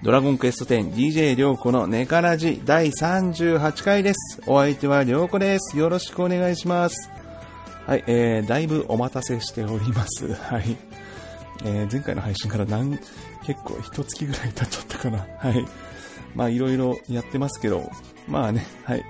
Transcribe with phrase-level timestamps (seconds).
[0.00, 4.40] ドラゴンクエスト 10DJ りょうこのネカラジ第38回です。
[4.46, 5.76] お相手はりょうこです。
[5.76, 7.10] よろしくお願いします。
[7.84, 10.32] はい、えー、だいぶお待たせしております。
[10.34, 10.76] はい。
[11.64, 12.90] えー、前回の配信からなん、
[13.44, 15.26] 結構一月ぐらい経っちゃったかな。
[15.38, 15.64] はい。
[16.34, 17.90] まあいろいろやってますけど、
[18.28, 19.04] まあね、はい。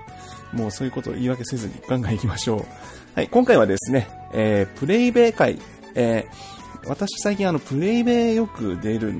[0.53, 2.65] もうそういうことを言い訳せずにガンガン行きましょう。
[3.13, 5.59] はい、今回はですね、えー、プレイベー会、
[5.93, 9.13] えー、私最近あの、プレイベよく出る、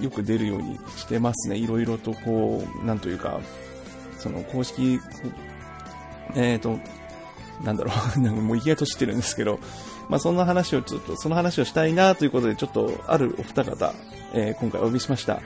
[0.00, 1.56] よく出るようにしてますね。
[1.56, 3.40] いろいろとこう、なんというか、
[4.18, 5.00] その公式、
[6.34, 6.78] えっ、ー、と、
[7.64, 9.58] なんだろう、なんかもう意外と知ってるんですけど、
[10.08, 13.94] まあそんな話をちょっと、その話をしたいなということで、ちょっとあるお二方、
[14.34, 15.40] えー、今回お呼びしました。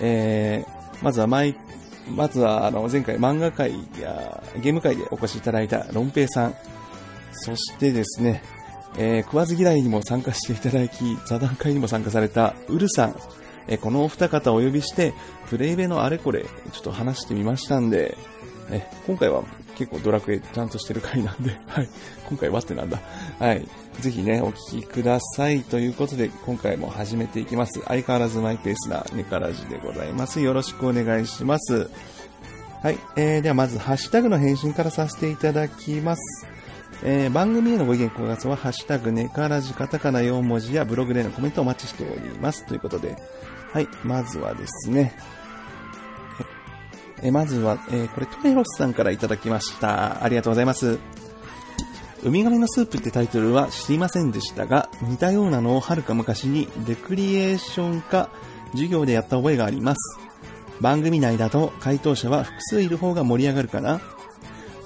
[0.00, 1.56] えー、まずは毎、
[2.08, 6.54] まずはあの前回漫画界やゲーム界でお越しいただいたロンペイさん、
[7.32, 8.42] そしてですね、
[8.96, 13.16] えー、食わず嫌いにも参加していただき、座談会にも参加されたウルさん、
[13.66, 15.14] えー、このお二方をお呼びして、
[15.48, 18.16] プレイベのあれこれ、ちょっと話してみましたんで、
[18.70, 19.42] えー、今回は
[19.76, 21.88] 結構ドラクエちゃんとしてる回なんで、 はい、
[22.28, 23.00] 今回はってなんだ。
[23.38, 23.66] はい、
[24.00, 25.62] ぜひね、お聞きください。
[25.62, 27.80] ということで、今回も始めていきます。
[27.86, 30.40] 相変わらずマイペースなネカラジでございます。
[30.40, 31.90] よろしくお願いします。
[32.82, 36.53] はい、えー、ではまず、ハッシュタグの返信からさせていただきます。
[37.02, 42.66] えー、番組へのご意見ご感想は、ハッシュタグネカラジカタカナ4文字やブログでのコメントをお待ちしております。
[42.66, 43.16] ということで、
[43.72, 45.16] はい、まずはですね、
[47.22, 50.22] え、まずは、えー、これトメロスさんからいただきました。
[50.22, 50.98] ありがとうございます。
[52.22, 58.30] ウミガメのスープってタイトルは知りませんでしたが、似たようなのをはるか昔にレクリエーション科
[58.72, 60.18] 授業でやった覚えがあります。
[60.80, 64.00] 番組内だと回答者は複数いる方が盛り上がるかな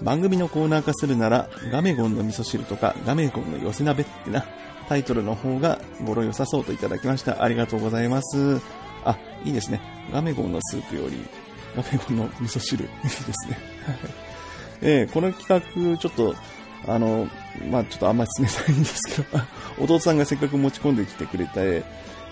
[0.03, 4.45] 番組のコーナー化するなら、ガメゴンの味噌汁とか、ガメゴンの寄せ鍋ってな、
[4.89, 7.43] タイトルの方が語呂良さそうといただきました。
[7.43, 8.61] ありがとうございます。
[9.05, 9.81] あ、いいですね。
[10.13, 11.25] ガメゴンのスープより、
[11.77, 13.59] ガメゴンの味噌汁、いいですね。
[14.81, 16.35] えー、この企画、ちょっと、
[16.87, 17.29] あの、
[17.71, 19.43] まあ、ちょっとあんまり冷たいんですけど、
[19.83, 21.83] 弟さんがせっかく持ち込んできてくれて、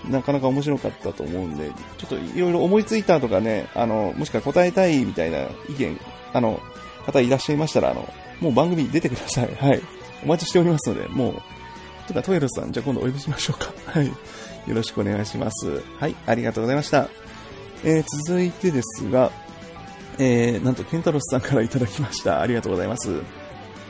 [0.09, 5.39] なかなか面白かったと思うんで、ちょっといろいろ思いついたとかね、あの、もしくは答えたいみたいな
[5.69, 5.99] 意見、
[6.33, 6.61] あの、
[7.07, 8.07] 方いらっしゃいましたら、あの、
[8.41, 9.49] もう番組に出てください。
[9.59, 9.81] はい。
[10.23, 11.41] お待ちしておりますので、もう、
[12.07, 13.73] とか、トイロさん、じゃあ今度お呼びしましょうか。
[13.91, 14.07] はい。
[14.07, 14.13] よ
[14.67, 15.81] ろしくお願いします。
[15.99, 16.15] はい。
[16.25, 17.09] ありがとうございました。
[17.83, 19.31] えー、続いてですが、
[20.19, 22.41] えー、なんと、ケンタロスさんからいただきました。
[22.41, 23.21] ありがとうございます。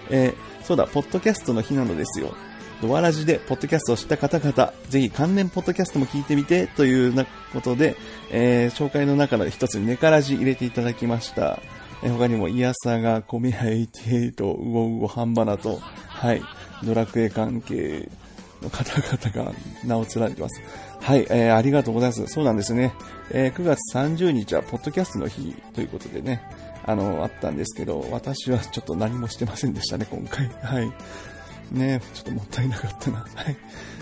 [0.09, 2.35] えー、そうだ、ポッドキャストの日なのですよ。
[2.81, 7.95] ドアラジでポッドキャストを知った方々、ぜひ関連ポッドキャストも聞いてみて、というなことで、
[8.29, 11.59] えー、紹介の中の一つにネカラジ入れていただきました。
[12.03, 16.41] え他にも、イヤサガ、コメヤ88、ウオウオ、ハンバナと、はい、
[16.83, 18.09] ドラクエ関係
[18.61, 19.53] の方々が
[19.83, 20.61] 名を連ねてます。
[21.01, 22.27] はい、えー、ありがとうございます。
[22.27, 22.93] そうなんですね。
[23.31, 26.41] えー、9月30日は、ポッドキャストの日ということでね、
[26.85, 30.47] あの、あったんですけど、私はちょっと何もしてませんでしたね、今回。
[30.61, 30.91] はい。
[31.71, 33.25] ねちょっともったいなかったな。
[33.35, 33.57] はい。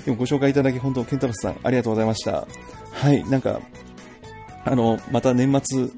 [0.06, 2.47] でもご紹介いただき、本当、ケンタロスさん、ありがとうございました。
[2.91, 3.62] はい、なんか、
[4.63, 5.91] あの、また年末、ち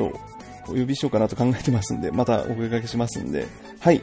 [0.00, 0.35] ょっと、
[0.68, 3.46] お呼びしようかなと考えてますんで、またお声掛けしますんで、
[3.80, 4.02] はい。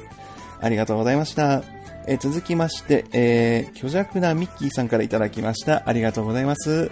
[0.62, 1.63] ありがとうございました。
[2.07, 5.84] え、続きまして、えー、虚弱なミッキーさんからいただきました。
[5.85, 6.91] ありがとうございます。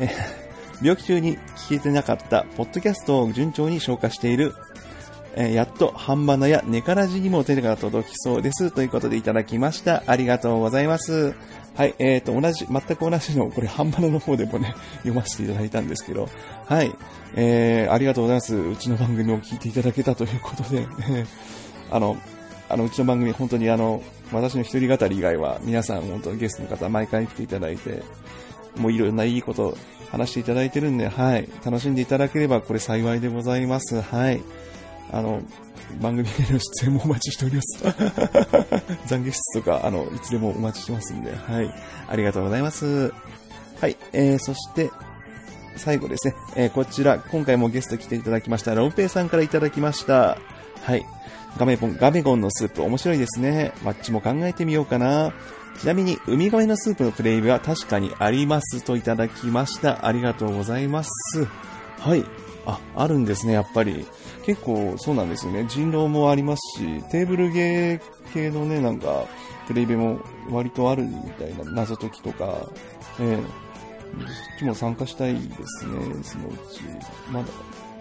[0.00, 0.08] え、
[0.82, 4.54] 病気中に聞けてなかった、ポッドキャストを順調に消化している、
[5.34, 8.70] え、やっと、ハンバナやネカラジにも手が届きそうです。
[8.70, 10.02] ということでいただきました。
[10.06, 11.34] ありがとうございます。
[11.74, 16.28] はい、えーと、同じ、全く同じの、これ、ハンバナの方でもね、 読ませていただいたんですけど、
[16.66, 16.92] はい、
[17.34, 18.54] えー、ありがとうございます。
[18.54, 21.26] うちの番組を聞いていただけたということで、えー、
[21.90, 22.16] あの、
[22.68, 24.02] あの、うちの番組、本当にあの、
[24.32, 28.02] 私の一人語り以外は、皆さん、本当にゲストの方、毎回来ていただいて、
[28.76, 29.76] もういろんないいこと
[30.10, 34.00] 話していただいてるんで、はい、楽しんでいただければ、これ幸いでございます。
[34.00, 34.42] はい。
[35.10, 35.40] あの、
[36.00, 37.84] 番組への出演もお待ちしております。
[39.08, 41.74] 懺悔室とか、あの、いつでもお待ちしてますんで、はい。
[42.08, 43.12] ありがとうございます。
[43.80, 43.96] はい。
[44.12, 44.90] えー、そして、
[45.76, 46.34] 最後ですね。
[46.56, 50.38] えー、こちら、今回もゲスト来ていただきました、ロンペイさんからいただきました。
[50.82, 51.04] はい。
[51.58, 53.72] ガメゴン、ガメゴンのスープ面白いですね。
[53.84, 55.32] マッチも考えてみようかな。
[55.78, 60.06] ちなみに、ウミガメのスープのプレイは確かにありますといただきました。
[60.06, 61.10] ありがとうございます。
[61.98, 62.24] はい。
[62.66, 64.06] あ、あるんですね、やっぱり。
[64.44, 65.64] 結構そうなんですよね。
[65.68, 69.26] 人狼もありますし、テーブルゲー系のね、なんか、
[69.66, 72.68] プレイベも割とあるみたいな謎解きとか、
[73.20, 73.46] えー、そっ
[74.58, 76.82] ちも参加したいですね、そのうち。
[77.30, 77.46] まだ、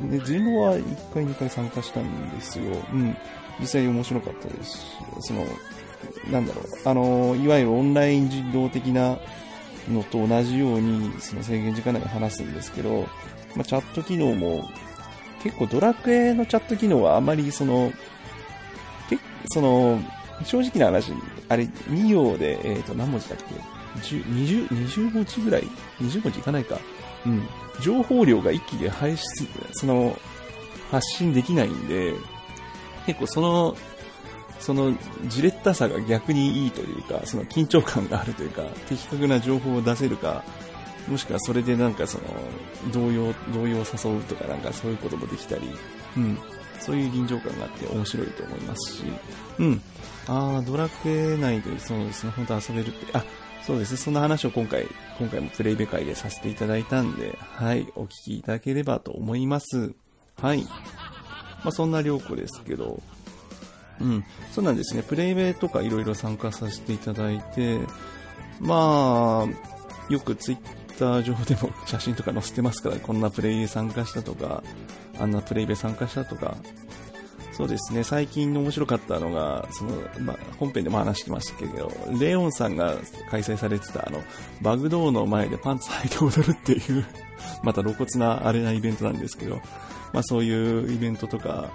[0.06, 2.76] ね、人狼は1回2回参加したんですよ。
[2.94, 3.16] うん。
[3.60, 4.86] 実際面白かったですし、
[5.20, 5.46] その、
[6.32, 9.20] なんだろう、あの、いわゆるオンライン人狼的な
[9.90, 13.08] のと同じように、その制限時間内に話すんですけど、
[13.56, 14.68] まあ、チャット機能も、
[15.44, 17.92] 結構ドラクエのチャット機能はあまりその、
[19.10, 19.18] け
[19.50, 20.00] その、
[20.44, 21.14] 正直な話、
[21.50, 23.46] あれ、2行で、えっ、ー、と、何文字だっけ
[24.00, 25.64] ?20、20文字ぐらい
[26.02, 26.80] ?20 文字いかないか。
[27.26, 27.48] うん。
[27.82, 30.18] 情報量が一気で排出、その、
[30.92, 32.14] 発信できないんで、
[33.06, 33.76] 結構その、
[34.60, 34.96] その
[35.26, 40.44] じれったさが逆にいいというか、その緊張感があるというか、的確な情報を出せるか、
[41.12, 42.24] もしくはそれでなんかその、
[42.94, 45.70] 動揺、動揺を誘うとかなんかそういうこともできたり、
[46.16, 46.38] うん、
[46.80, 49.04] そういう臨場感があって面白いと思いますし、
[49.60, 49.82] うん、
[50.28, 53.26] あー、ドラクエ内でそうですね、本当遊べるって、あ、
[53.64, 53.92] そうです。
[53.92, 54.88] ね、そんな話を今回、
[55.20, 59.94] 今回もプレイベ会でさせていただいたんで、はい、お聞きいただければと思います。
[60.42, 60.64] はい。
[60.64, 63.02] まあ、そんな良子ですけど、
[64.00, 67.80] うん、そうなんですね、プレイベとかいろいろ参加させていただいて、
[68.60, 74.64] まあ、よくツイッター上でも写真とか載せてますから、こんなプレイ参加したとか、
[75.20, 76.56] あんなプレイベ参加したとか、
[77.54, 79.92] そうですね、最近面白かったのが、その、
[80.22, 82.96] ま、本編でも話してましたけど、レオンさんが
[83.30, 84.24] 開催されてた、あの、
[84.62, 87.06] バグドーの前でパンツ履いて踊るっていう
[87.64, 89.58] また露骨なあれなイベントなんですけど、
[90.14, 91.70] まあそういうイベントとか、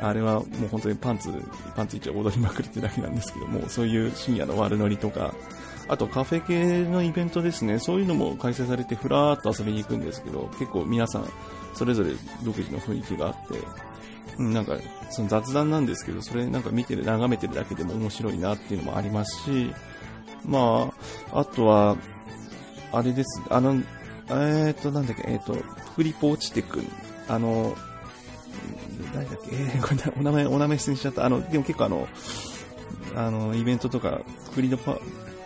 [0.00, 1.30] あれはもう本当にパンツ、
[1.76, 5.32] パンツ一応踊りまくるってだけなんですけども、そういう深夜の悪ノリとか、
[5.88, 11.28] あとカフェ系のイベントですね、そういうのも開催されてふらーっと遊びに行くんですけど、結構皆さん
[11.74, 13.58] それぞれ独自の雰囲気があって、
[14.38, 14.76] うんなんか、
[15.10, 19.72] その雑談なんですけど、それなんか見てる、眺めてるだけでも面白いなっていうのもありますし、
[20.44, 20.92] ま
[21.32, 21.96] あ、あとは、
[22.92, 23.80] あれです、あの、
[24.30, 25.56] えっ、と、なんだっけ、えっ、と、
[25.94, 26.84] プリポーチテ君、
[27.28, 27.76] あの、
[29.12, 31.24] 誰だっけ、えー、これお名前、お名前失礼しちゃった。
[31.24, 32.08] あの、でも結構あの、
[33.16, 34.98] あの、イベントとか、プクリドパ、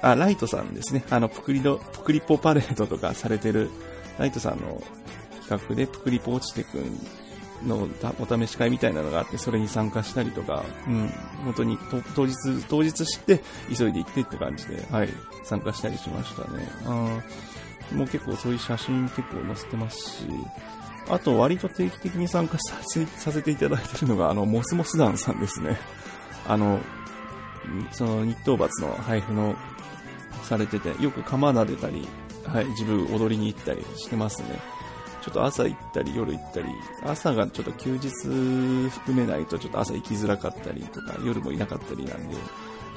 [0.03, 1.05] あ、ライトさんですね。
[1.11, 3.71] あの、プクリド、プクリポパレードとかされてる、
[4.19, 4.83] ライトさんの
[5.43, 6.99] 企画で、プクリポ落ちてくん
[7.67, 7.89] の
[8.21, 11.09] お試し会みたいなのがあって、それに参加したりとか、うん、
[11.45, 11.79] 本当に
[12.15, 12.35] 当日、
[12.69, 13.41] 当日知って
[13.75, 15.09] 急いで行ってって感じで、はい、
[15.45, 16.69] 参加したりしましたね。
[16.87, 17.21] あ
[17.93, 20.27] もう結構そういう写真結構載せてますし、
[21.09, 25.79] あと割と定期的に参加させさせていただいてるのが、あの、モスモス団さんですね。
[26.47, 26.81] あの、
[27.93, 29.57] その日当罰の配布の
[30.49, 32.09] されてて、よく釜撫でたり、
[32.45, 34.59] はい、自分踊りに行ったりしてますね。
[35.21, 36.67] ちょっと朝行ったり夜行ったり、
[37.05, 42.35] 朝がちょっと休日含めないとちょっと朝行きづらかったりとか、夜もいなかったりなんで、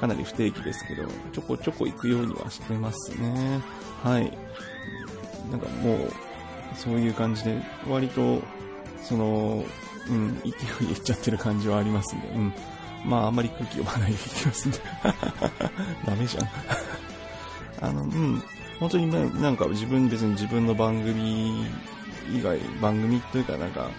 [0.00, 3.60] かなり不定期ですけど、ちょこちょこ行くようにはしてますね。
[4.02, 4.32] はい。
[5.50, 6.12] なんかもう、
[6.74, 8.40] そういう感じで、割と、
[9.02, 9.64] その、
[10.08, 10.56] うん、勢いで
[10.86, 12.54] 行っちゃってる感じはありますんで、うん。
[13.04, 14.78] まあ、あんまり空気読まないでいきますんで。
[16.06, 16.48] ダメじゃん。
[17.82, 18.42] あの、うん。
[18.80, 21.66] 本当になんか自分別に自分の番組
[22.32, 23.90] 以外、番組というかなんか、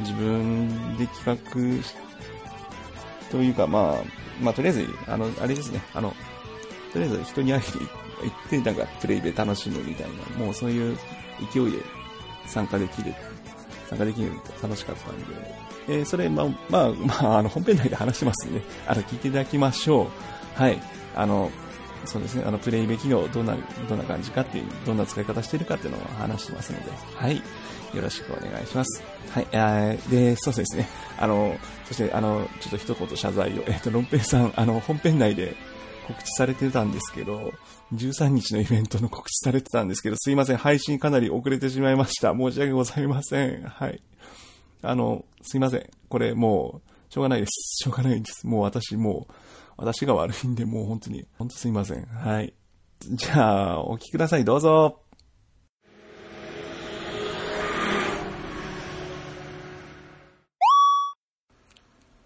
[0.00, 4.04] 自分で企画というか、まあ、
[4.40, 6.14] まあ、とりあえず、あの、あれですね、あの、
[6.92, 7.88] とりあえず人に会いに
[8.30, 10.06] 行って、なんかプレイで楽しむみたい
[10.38, 10.96] な、もうそういう
[11.52, 11.78] 勢いで
[12.46, 13.14] 参加できる、
[13.88, 14.30] 参加できる
[14.60, 15.24] と楽しかったんで、
[15.88, 20.60] えー、それ、まあ、まあ、まあ、あの、本編内で話しますんで、あの、聞いていただきましょう。
[20.60, 20.80] はい。
[21.14, 21.50] あの、
[22.04, 23.56] そうですね、あの、プレイベ機能、どんな、
[23.88, 27.36] どんな感じかっていう、どんな使い方してるかっていうのを話してますので、はい。
[27.36, 29.02] よろしくお願いします。
[29.30, 29.46] はい。
[29.52, 30.88] えー、で、そうですね。
[31.18, 33.64] あの、そして、あの、ちょっと一言謝罪を。
[33.66, 35.54] えっ、と、ロンペイさん、あの、本編内で
[36.06, 37.52] 告知されてたんですけど、
[37.94, 40.56] 13日のイベントの告知されてたんですけど、すいません。
[40.56, 42.32] 配信かなり遅れてしまいました。
[42.32, 43.62] 申し訳ございません。
[43.62, 44.02] はい。
[44.82, 45.90] あの、すいません。
[46.08, 47.84] これもう、しょうがないです。
[47.84, 48.46] しょうがないです。
[48.46, 49.34] もう私、もう、
[49.82, 52.04] 私が悪いんで、もう本当に、本当すいません。
[52.06, 52.54] はい。
[53.00, 54.44] じゃあ、お聞きください。
[54.44, 55.02] どうぞ。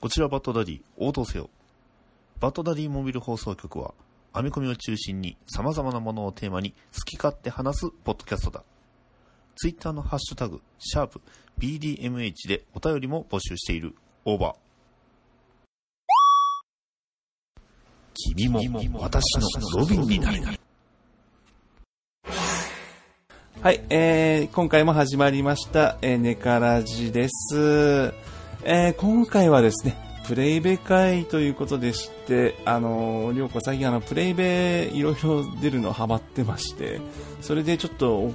[0.02, 1.48] こちらバットダディ、応答せよ。
[2.40, 3.94] バットダディモビル放送局は、
[4.34, 8.64] 編み込みを中心に様々なものをテーマに好き勝手話すポッドキャストだ。
[9.54, 11.22] ツイッターのハッシュタグ、シャープ
[11.58, 13.96] BDMH でお便りも募集している。
[14.26, 14.65] オーバー。
[18.18, 18.58] 君も
[18.98, 19.46] 私の
[19.78, 20.38] ロビンになる。
[23.60, 28.14] はい、えー、今回も始まりました、えー、ネカラジです。
[28.64, 29.96] えー、今回はですね、
[30.26, 37.00] プレイベ会ということでして、あの、りょうこ最近あの、プレイベいろいろ出るのハマってまして、
[37.42, 38.32] それでちょっと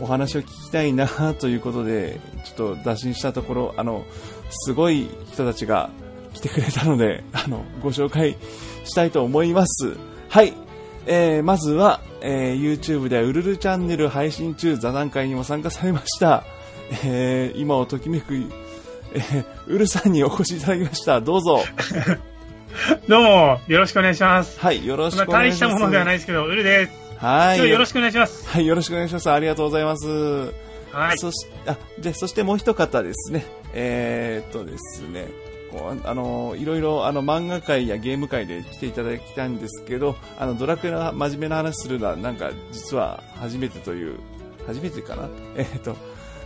[0.00, 4.04] お話を聞きたいなということで、ちょっと打診したところ、あの、
[4.50, 5.90] すごい人たちが
[6.34, 8.36] 来てくれたので、あの、ご紹介
[8.88, 9.96] したいと思います。
[10.28, 10.54] はい。
[11.06, 16.44] えー、まずは、えー YouTube ではウルルチャンネル配信中座談会にも参加されました。
[17.04, 18.34] えー今をときめく、
[19.14, 21.20] えーウルさんにお越しいただきました。
[21.20, 21.62] どうぞ。
[23.08, 24.58] どうも、よろしくお願いします。
[24.60, 25.70] はい、よろしくお願いします。
[25.70, 26.92] 大したものではないですけど、ウルです。
[27.18, 27.56] はい。
[27.56, 28.48] 今日よろしくお願いします。
[28.48, 29.30] はい、よろしくお願いします。
[29.30, 30.06] ありがとうございます。
[30.92, 31.18] はい。
[31.18, 35.28] そしあじゃあそしてもう一方ですね、えー、っとですね、
[35.70, 44.18] こうあのいろいろあの漫画界やゲーム界で来ていただきたいんですけど、あのドラクエの真面目な話するのはなんか実は初めてという、
[44.66, 45.28] 初めてかな？
[45.56, 45.96] えー、っと、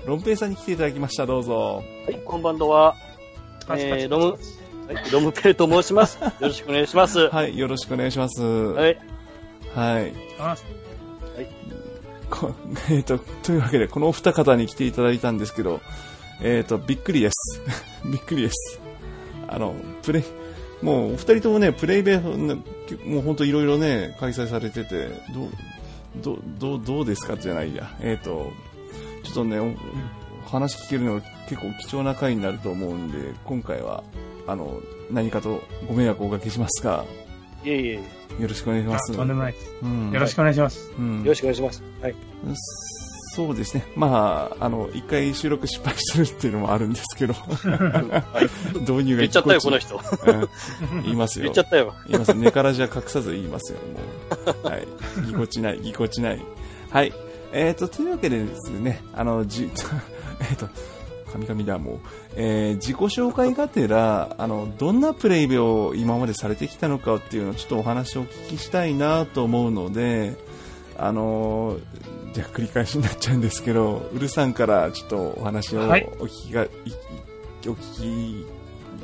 [0.06, 1.26] ロンペイさんに来ていただきました。
[1.26, 1.82] どうぞ。
[2.06, 2.96] はい、こんばんは。
[3.70, 6.18] えー、ロム、はい、ロムペルと申します。
[6.22, 7.18] よろしくお願いします。
[7.20, 8.42] ははい、よろしくお願いします。
[8.42, 8.92] はい。
[8.92, 8.96] い。
[9.76, 10.12] はい。
[12.90, 15.80] えー、っと、というわけで、このお二方に来ていただいたんですけど、
[16.40, 17.62] えー、っと、びっくりです。
[18.04, 18.81] びっくりです。
[19.54, 20.24] あの、プレイ、
[20.84, 22.56] もうお二人ともね、プレイベー
[23.06, 25.48] もう本当いろいろね、開催されてて、どう、
[26.22, 27.90] どう、どう、どうですかじゃないや。
[28.00, 28.50] えっ、と、
[29.22, 34.02] ちょっとね、お話聞けるのが結構貴重な回になると思うんで、今回は、
[34.46, 34.80] あの、
[35.10, 37.04] 何かとご迷惑をおかけしますが、
[37.64, 38.00] いえいえ、よ
[38.40, 39.16] よろしくお願いしまあす。
[39.16, 39.72] とんでもないです。
[39.82, 40.90] うんよろしくお願いします。
[40.98, 41.82] うんろしくお願いします。
[42.00, 42.14] はい。
[43.34, 43.86] そうですね。
[43.96, 49.96] まあ、あの、一回収録失敗してるっていうのもあるんですけど、はい、導入が言っちゃったよ、ぎこの人。
[49.96, 51.44] うん言いますよ。
[51.44, 51.94] 言っちゃったよ。
[52.08, 52.34] 言います。
[52.34, 53.78] 根からじゃ隠さず言いますよ、
[54.44, 54.66] もう。
[54.66, 54.86] はい。
[55.26, 56.42] ぎこちない、ぎこちない。
[56.90, 57.12] はい。
[57.54, 59.70] えっ、と、というわけでですね、あの、じ、
[60.50, 60.68] えっと、
[61.32, 61.98] 神々だ、もう。
[62.36, 70.36] えー自己紹介がてら、あの、どんなプレイを今までされてきたのかっていうのをちょっとお話をお聞きしたいなと思うので、
[71.04, 71.78] あの
[72.32, 76.68] じゃあ繰り返しになっちゃうんですけど、ウルさんからちょっとお話をおはい聞きが、い
[77.66, 78.46] お聞き、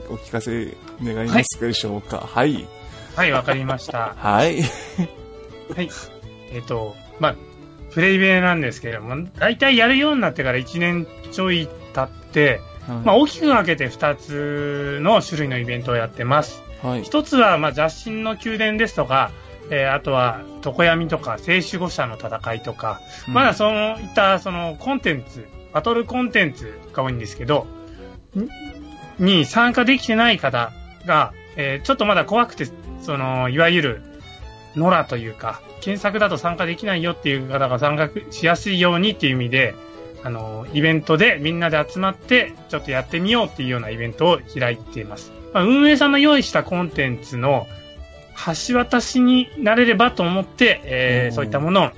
[0.08, 2.18] お聞かせ願いますでしょうか？
[2.18, 2.66] はい。
[3.16, 4.14] はい、わかりました。
[4.16, 4.62] はい。
[5.74, 5.90] はい。
[6.52, 7.36] えっ、と、まあ、
[7.92, 12.60] プレイベーなんですけれども、大体やるようになってから1年ちょい経って、
[13.04, 16.62] まあ、大きく分けて2つの種類のイベントをやってます。
[16.82, 17.02] はい。
[17.02, 19.30] 一つは、まあ、雑誌の宮殿ですとか、
[19.70, 27.66] えーあとは、常闇とか、聖守護者の戦いとか、まだそういった、その、コンテンツ、バトルコンテンツが多いんですけど、
[28.34, 28.48] に
[29.18, 30.72] に参加できてない方
[31.06, 32.66] が、えーちょっとまだ怖くて、
[33.00, 34.02] その、いわゆる、
[34.76, 39.74] ノラというか、検索だと参加できないよっていう方が参加しやすいようにっていう意味で、
[40.24, 45.32] あの、イベントでみんなで集まって、ちょっとやってみようっていうようなイベントを開いています。
[45.52, 47.66] まあ、運営さんの用意したコンテンツの
[48.46, 51.32] 橋渡しになれればと思って、えうん。
[51.32, 51.90] ーそういったものを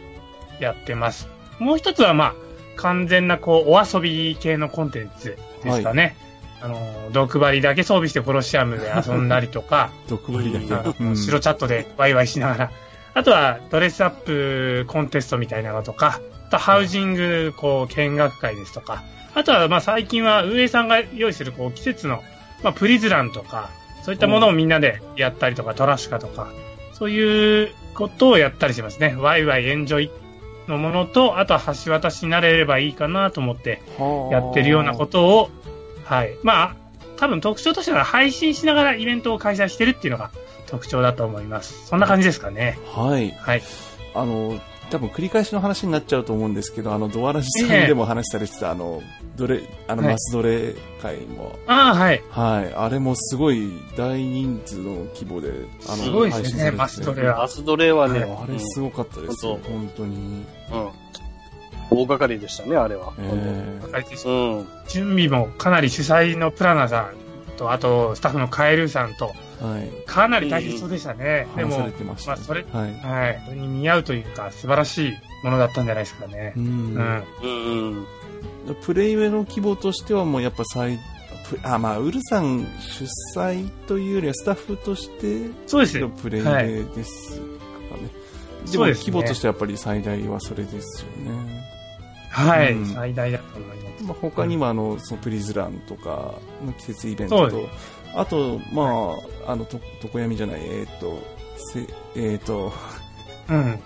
[0.60, 1.28] やってます。
[1.58, 2.34] もう一つは、まあ、
[2.76, 6.16] 完全な、こう、お遊び系のコンテンツですかね。
[6.62, 10.74] あの、毒針だけ装備してコロシアムで遊んだりとか、毒針だけ。
[10.74, 11.10] あうん。
[11.10, 12.70] の白チャットでワイワイしながら、
[13.12, 19.02] あとはドレスアップコンテストみたいなのとか、あとハウジング、こう、見学会ですとか、
[19.34, 22.22] あとは、まあ最近は運営さんが用意する、こう、季節の、
[22.62, 23.70] まあプリズランとか、
[24.10, 26.48] そういったものをみんなでやったりとか、トラシュカとか、
[26.92, 29.14] そういうことをやったりしますね。
[29.16, 30.10] ワイワイエンジョイ
[30.66, 33.80] のものと、あとは橋渡しになれればいいかなと思って、
[34.32, 35.50] やってるようなことを、
[36.06, 36.34] はい。
[36.42, 36.76] まあ、
[37.18, 40.32] 多分特徴としては配信しながらイベントを開催してるっていうのが
[40.66, 41.86] 特徴だと思います。
[41.86, 42.80] そんな感じですかね。
[42.86, 43.30] はい。
[43.30, 43.62] はい。
[44.16, 44.58] あの、
[44.90, 49.02] 多分繰り返しの話になっちゃうと思うんですけど、あの、ドアラジさんええでも話されてた、あの、
[49.36, 52.22] どれ、あの、はいマスドレ会も、ああ、はい。
[52.30, 52.74] はい。
[52.74, 55.52] あれもすごい大人数の規模で、
[55.88, 60.44] あの、すごいですねマスドレはバスドレはね、あれすごかったですよ、うん本当に。
[60.72, 60.90] うん。
[61.90, 63.12] 大掛かりでしたね、あれは。
[63.18, 64.68] えわかりですうん。
[64.88, 69.90] 準備もかなり主催のプラナさんと、あとスタッフのカエルさんと、えはい。
[70.06, 71.46] かなり大変そうでしたね。
[71.56, 72.94] でも話され、てままあそれはい。
[72.94, 73.42] はい。
[73.46, 75.12] それに見合うというか、素晴らしい
[75.44, 76.60] ものだったんじゃないですかねう。
[76.60, 77.24] ん。
[77.42, 78.06] うん。
[78.82, 80.98] プレイウェイの規模としてはもうやっぱ最、
[81.48, 83.04] プあ、まあ、ウルさん主
[83.36, 86.08] 催というよりはスタッフとしてそうですの。
[86.08, 87.44] プレイウはいェイですか
[87.96, 88.08] ね。
[88.70, 91.64] でもそうですね規模としてはやっぱり最大はそれですよね。
[92.30, 92.72] はい。
[92.72, 93.80] うん最大だと思います。
[94.04, 97.68] まあ、他にもあの、そのプリズランとかの季節イベントと、
[98.14, 99.14] あと、ま
[99.46, 101.22] あ、あの、と、床闇じゃない、えっ、と、
[101.72, 101.86] せ、
[102.16, 102.72] えっ、と、
[103.48, 103.78] うん。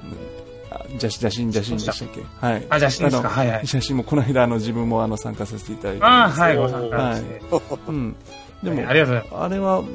[0.71, 2.47] あ邪邪神、邪神でしたっけ？
[2.47, 2.67] はい。
[2.69, 3.29] あ、じゃあ、しんですか。
[3.29, 3.67] はいはい。
[3.67, 7.43] 写真もこの間あの自分もあの参加させていただいてああ、はい、ご参加して。
[7.89, 8.17] うん。
[8.63, 9.45] でも、はいありがとうございます。
[9.45, 9.87] あれは、はい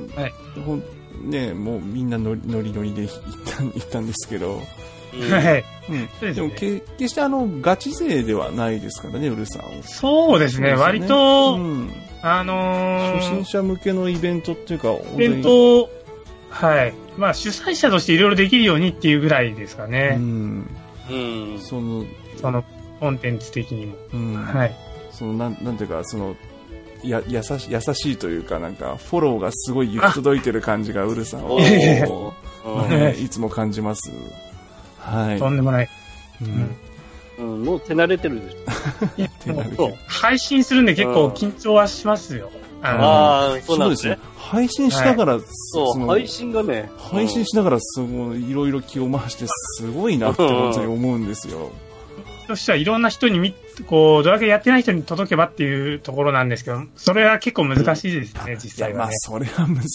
[0.65, 0.83] ほん
[1.29, 3.13] ね、もうみんなノリノリノリで行っ
[3.45, 4.61] た行ったんですけど、は
[5.57, 5.65] い。
[5.89, 6.05] うん。
[6.07, 9.83] ですねでもけ、決してあの、ガチ勢ではないですからね、ウルさん。
[9.83, 11.91] そうですね、す割と、うん。
[12.21, 15.89] あの初心ー、者向けのイベントっていうか、本イベントを、
[16.49, 16.93] はい。
[17.17, 20.15] まあ、主催者としていろいろできるようにっていうぐらいですかうね。
[20.15, 20.67] ん。
[21.09, 21.59] うん。
[21.59, 22.05] その、
[22.37, 22.63] その
[22.99, 23.95] コンテンツ的にも。
[24.13, 24.35] うん。
[24.35, 24.75] はい。
[25.11, 26.35] その、なん、なんていうか、その、
[27.03, 32.33] や、優し、優しいというか、なんか、フォローがすごい行き届いてる感じが、ウルさんは、おーこ
[32.65, 34.11] ううんね いつも感じます。
[34.99, 35.39] はい。
[35.39, 35.89] とんでもない。
[36.41, 36.75] うん
[37.39, 39.93] うん、もう手慣れてるでしょ。
[40.07, 42.51] 配信するんで結構緊張はしますよ。
[42.81, 44.17] あのああ、そうなんですね。。
[44.37, 46.89] 配信しながら、そう、の配信がね。
[46.97, 51.71] 配信しながら、すごい、いろいろ気を回して、すごいなって本当に思うんですよ。
[52.47, 53.53] としてはいろんな人にみ、
[53.85, 59.09] こう、ドラクエやってない人に届けばっていうところなんですけど、それは結構難しいですね、実いや、まあ。
[59.11, 59.85] それは難し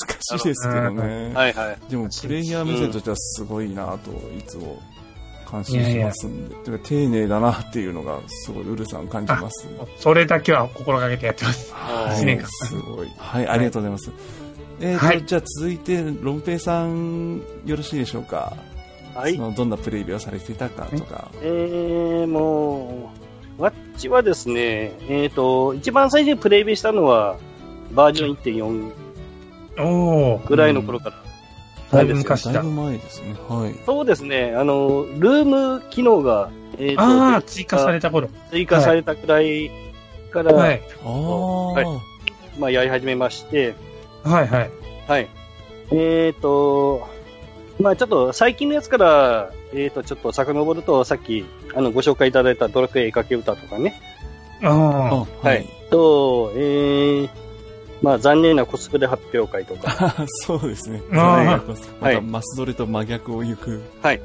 [0.41, 1.33] いですけどね。
[1.35, 1.91] はいはい。
[1.91, 4.81] でも、プレイヤー目線としてはすごいなと、いつも
[5.45, 6.55] 感心しますんで。
[6.57, 9.69] てか丁寧だなっていうのが、すごい、ウルさん感じます。
[9.99, 11.73] それだけは心がけてやってます。
[11.73, 13.09] はいすごい。
[13.17, 14.13] はい、ありがとうございます。
[14.81, 18.57] えーと、はいじゃあ続いて、ロンペイさん、よろしいでしょうか？
[19.15, 19.43] はいそ。
[19.43, 21.31] のどんなプレイビューをされていたかとか。
[21.43, 23.13] えー、も
[23.59, 27.37] う、わっちはですね、えっ、と、一番最初にプレイビューしたのは、
[27.93, 28.93] バージョン1.4
[29.79, 31.24] おー、ぐらいの頃から。
[31.93, 32.71] だいぶ昔だだいぶ。
[32.71, 33.35] 前ですね。
[33.49, 33.75] はい。
[33.87, 38.29] そうですね、あの、ルーム機能が、えーとああ、追加された頃。
[38.51, 39.71] 追加されたくらい
[40.31, 40.83] から、はい。
[41.05, 41.87] ああ、はい
[42.59, 43.75] まあ、やり始めまして、
[44.23, 44.71] はいはい。
[45.07, 45.29] はい。
[45.93, 47.09] えっ、と、
[47.81, 54.01] まあちょっと最近のやつから、えっ、と、ちょっと遡ると、さっき、あの、ご紹介いただいたドラクエ絵かけ歌とかね。
[54.63, 55.67] あああ、ははいい。
[55.91, 57.29] と、えー、
[58.05, 60.15] まあ残念なコスプレ発表会とか。
[60.29, 61.03] そうですね。
[61.13, 63.83] あまはいたマスドレと真逆を行く。
[64.03, 64.21] はい。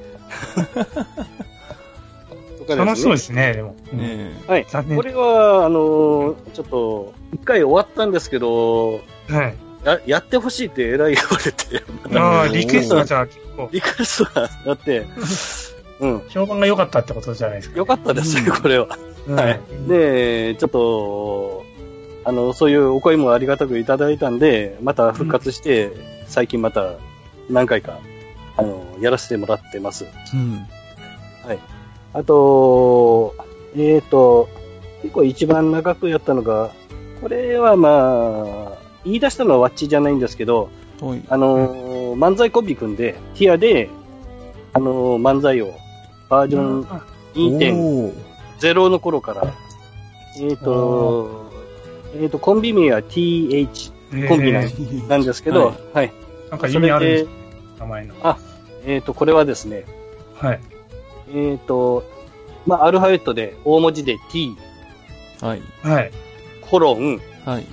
[2.57, 3.15] と か楽しそうね。
[3.15, 3.75] ですね、でも。
[3.93, 4.65] うんねはい。
[4.67, 9.55] 残念これは、あのーちょっと、一回終わったんですけど、はい。
[9.85, 11.83] や、やってほしいってえらい言われて、
[12.19, 15.05] ああ、リクエストがじゃあ結構、リクエストがあって、
[16.01, 16.21] うん。
[16.27, 17.77] 評判が良かったってことじゃないですか。
[17.77, 18.87] よかったですね、うんこれは。
[19.27, 19.59] うんはい。
[19.87, 21.63] で、ちょっと、
[22.23, 25.91] あの、そういうお声もありがたくいただいたんで、また復活して、
[26.27, 26.93] 最近また
[27.49, 27.99] 何回か、
[28.57, 30.05] あの、やらせてもらってます。
[30.33, 30.67] うん。
[32.13, 33.35] あと、
[33.75, 34.49] えっ、と、
[35.01, 36.71] 結構一番長くやったのが、
[37.21, 40.69] これはまあ、言い出したのはワッチじゃないんですけど、
[41.01, 41.21] はい。
[41.29, 43.89] あのー漫才コンビ組んで、ティアで、
[44.73, 45.73] あのー漫才を、
[46.29, 47.05] バージョンあ
[47.35, 49.53] 2.0おーの頃から、
[50.39, 51.48] えっ、と、
[52.15, 56.11] えっ、と、コンビ名は TH コンビなんえーなんですけど、ははいい。
[56.49, 57.27] なんか意味あるんです
[57.79, 58.15] 名前の。
[58.85, 59.85] えっ、と、これはですね、
[60.35, 60.59] はい。
[61.33, 62.03] えっ、と、
[62.65, 64.55] まあ、アルファベットで、大文字で T、
[65.41, 65.61] はい。
[65.83, 66.11] はい。
[66.61, 67.65] コロン、はい。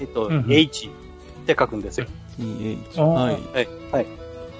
[0.00, 2.06] えっ、と、うんうん H って書くんですよ。
[2.40, 2.78] TH。
[2.96, 3.34] あーはい。
[3.52, 3.68] はい。
[3.92, 4.06] はい。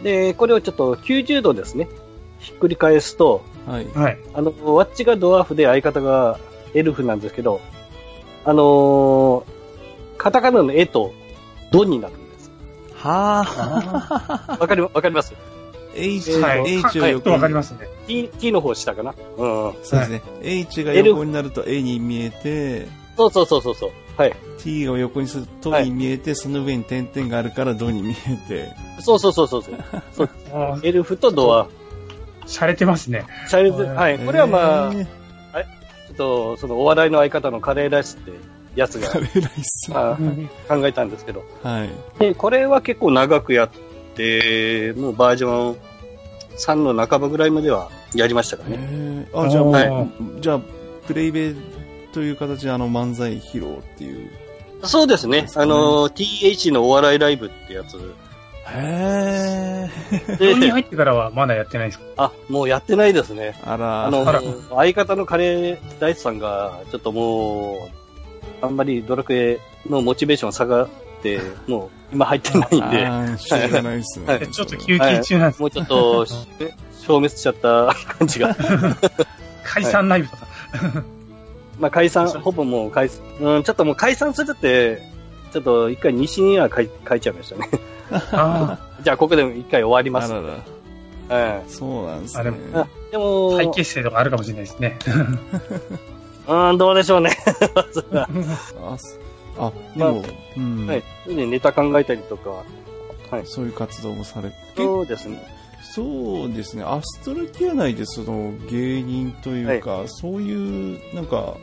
[0.03, 1.89] で、これをちょっと90度ですね。
[2.39, 3.87] ひっくり返すと、はい。
[3.89, 4.19] はい。
[4.35, 6.39] あの、ワッチがドワーフで相方が
[6.75, 7.61] エルフなんですけど、
[8.47, 9.57] あのー
[10.17, 11.13] カタカナの絵と
[11.71, 12.51] ドになるんです。
[12.95, 13.45] は
[14.49, 14.57] あ。
[14.59, 15.35] わかり、わかります
[15.95, 16.79] ？H、はい。
[16.79, 17.89] H をはい横にわかりますね。
[18.07, 19.15] ?T、T の方下かな？
[19.37, 19.75] うん。
[19.83, 20.23] そうですね。
[20.43, 23.91] H が横になると A に見えて、そうそうそうそうそう。
[24.17, 24.37] はい。
[24.59, 28.15] T を横にするととに見えて、その上に点々があるからドに見え
[28.49, 28.73] て。
[29.01, 30.31] そうそうそうそうそう。
[30.53, 31.75] あエルフとドワーフ。
[32.47, 33.27] ー洒落てますね。
[33.49, 34.19] シャレズ、はい。
[34.19, 35.09] これはまあ、えーっ
[36.17, 38.33] と、そのお笑いの相方のカレーライスって
[38.75, 39.93] やつがカレーライス。
[39.93, 41.45] はあ考えたんですけど。
[41.85, 42.19] い。
[42.19, 43.71] で、これは結構長くやっ
[44.15, 45.77] て、もうバージョン
[46.59, 48.77] 3の半ばぐらいまではやりましたからね。
[48.81, 50.09] えーあ、じゃあはい
[50.41, 50.61] じゃあ、
[51.07, 51.55] プレイベ
[52.13, 54.31] という形であの漫才披露っていう。
[54.83, 57.97] そうですねあの、TH のお笑いライブってやつ。
[58.69, 60.37] へえ。
[60.39, 62.05] 日本にで、入ってからはまだやってないですか？
[62.17, 63.59] あ、もうやってないですね。
[63.65, 67.89] あら、あのあら、相方のカレー大地さんが、ちょっとも
[68.63, 70.89] う、あんまりドラクエのモチベーション下がっ
[71.23, 74.27] て、 もう今入ってないんで、あーしょうがないですね。
[74.27, 75.61] はいちょっと休憩中なんです。
[75.61, 76.35] もうちょっと、し
[77.07, 78.57] 消滅しちゃった感じが。
[79.63, 80.47] 解散ライブとか。
[81.79, 85.03] まあ解散、ほぼもう解散、うん、ちょっともう解散するって、
[85.53, 87.69] ちょっと一回西には書いちゃいましたね。
[88.11, 90.33] あじゃあここでも一回終わります。
[90.33, 93.57] あらら、うんそうなんですねあでも。
[93.57, 94.99] 再結成とかあるかもしれないですね。
[96.49, 97.31] うん、どうでしょうね。
[99.59, 100.23] あ、でも、
[100.57, 101.03] うん、はい。
[101.27, 102.63] ネタ考えたりとか、
[103.45, 105.57] そういう活動もされて、そうですね。
[105.97, 111.57] そうですね、アストラティア内でその芸人というか、そういう、なんか、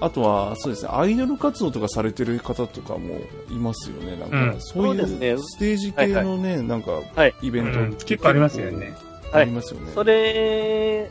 [0.00, 3.20] あとは、そうですね、アイドル活動とかされてる方とかも
[3.50, 4.16] いますよね。
[4.16, 8.94] なんか、うんそういそうですねうステージ系のね、なんか、はいイベント、うん結構ありますよね。
[9.32, 9.92] ありますよね。
[9.94, 11.10] それ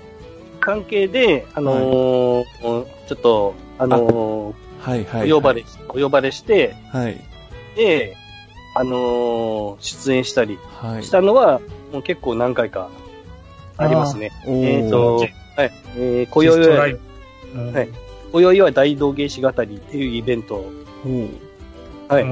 [0.59, 5.27] 関係で、あのーちょっと、あのはいはい。
[5.27, 7.19] ーお呼ばれ、お呼ばれして、はい。
[7.75, 8.15] で、
[8.75, 11.03] あのー出演したりはい。
[11.03, 11.59] したのは、
[11.91, 12.89] もう結構何回か
[13.77, 14.31] ありますね。
[14.45, 15.29] えっ、と、はい、
[15.97, 16.99] えー、今宵はジストライ、ブ
[17.55, 17.89] うんはい
[18.33, 20.65] 今宵は大道芸師語りっていうイベント
[22.09, 22.25] はい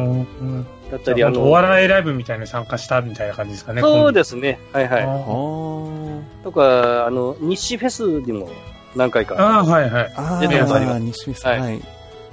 [0.92, 3.82] だったり、あの、お笑いライブみたいなの参加したみたいな感じですかね。
[3.82, 4.60] そうですね。
[4.74, 6.44] はいはい。
[6.44, 8.50] とか、あの、日誌フェスにも
[8.96, 9.36] 何回か。
[9.38, 10.14] あー、はいはい。
[10.18, 11.46] あありまー、す西フェス。
[11.46, 11.82] はいはい。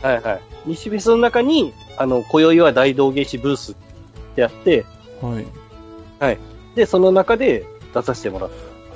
[0.03, 0.41] はいはい。
[0.67, 3.75] 日誌フェスの中に、あの、今宵は大道芸師ブースっ
[4.35, 4.85] てやって、
[5.21, 6.39] はい。
[6.75, 8.51] で、その中で出させてもらっ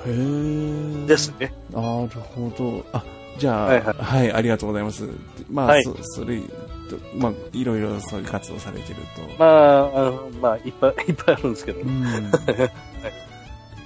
[0.07, 1.53] へーたですね。
[1.71, 2.85] なるほど。
[2.93, 3.05] あ、
[3.39, 5.09] じゃあ、ははいい、ありがとうございます。
[5.51, 9.23] まあ、はいそそれ、とまあ、いろいろそういう活動されてると。
[9.39, 11.85] まあ、あの、まあ、いっぱい、いっぱいあるんですけどう。
[11.85, 12.31] ん。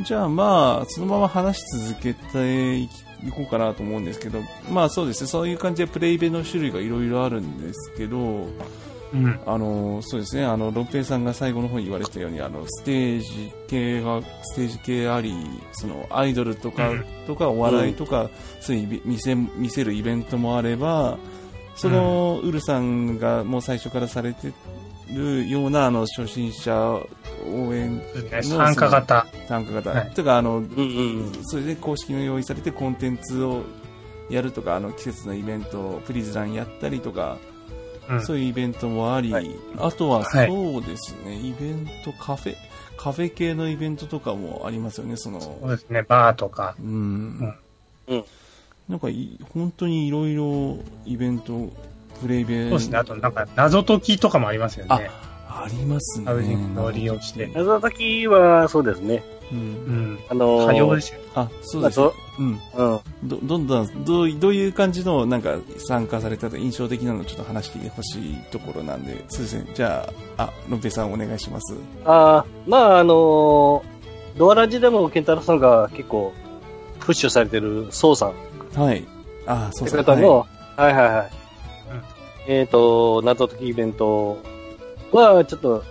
[0.02, 2.88] じゃあまあ、そのまま話し続けてい
[3.34, 8.46] こうかなと思うんですけど、まあそうですね、そういう感じでプレイベの種類がいろいろあるんですけど、
[9.12, 9.40] うん。
[9.46, 15.34] あの、そうですね、あの、ロンペイさんが最後の方に言われたように、あの、ステージ系が、ステージ系あり、
[15.72, 17.04] その、アイドルとか、うん。
[17.26, 21.18] とか、お笑いとか、そういう見せ、見せるイベントもあれば、
[21.76, 24.52] その、ウルさんがもう最初からされて
[25.12, 26.74] るような、あの、初心者
[27.46, 29.26] 応援そうですね参加型。
[29.46, 30.10] 参加型、はい。
[30.10, 33.62] とか、あの、うんうんそれで公式の用意されてコンテンツを
[34.30, 37.38] やるとか、あの、季節のイベント、プリズランやったりとか、
[38.08, 42.56] うんそういうイベントもあり、はいあとははいそうですね、イベント、カフェ、
[42.96, 46.76] カフェ系のイベントとかもありますよね、その、そうですね、バーとか。
[46.80, 47.54] うん。
[48.08, 48.24] うん
[48.88, 51.72] なんかい、本当にいろいろイベント、
[52.20, 55.10] プレイベそうですね、あとなんか謎解きとかもありますよね。
[55.48, 56.26] ありますね。
[56.26, 57.50] ハウジングを利用して。
[57.54, 59.24] 謎解きは、そうですね。
[59.52, 59.54] う。
[59.54, 60.18] うんん。
[60.28, 61.20] あのー多様ですよ。
[61.34, 62.00] あ、そうです。
[62.00, 62.46] まあどうん。
[62.46, 63.00] うん。
[63.28, 69.66] ど、どんどん、どう、どういう感じの、なんか、参加されたと印象的なのをちょっと話してほしいところなんで、そうですね。
[69.74, 71.74] じゃあ、あ、ロンペイさんお願いします。
[72.04, 73.96] ああ、まあ、あのー
[74.38, 76.34] ドアラジでもケンタロウさんが結構、
[77.00, 78.32] プッシュされてる、ソウさんっ
[78.74, 79.04] はい。
[79.46, 80.04] あ、そうてそう。
[80.04, 81.30] 方の、はい、はいはい
[82.48, 84.38] うんえっ、と、謎解きイベント
[85.12, 85.82] は、ちょっと、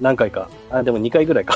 [0.00, 1.54] 何回か、あ、でも2回ぐらいか。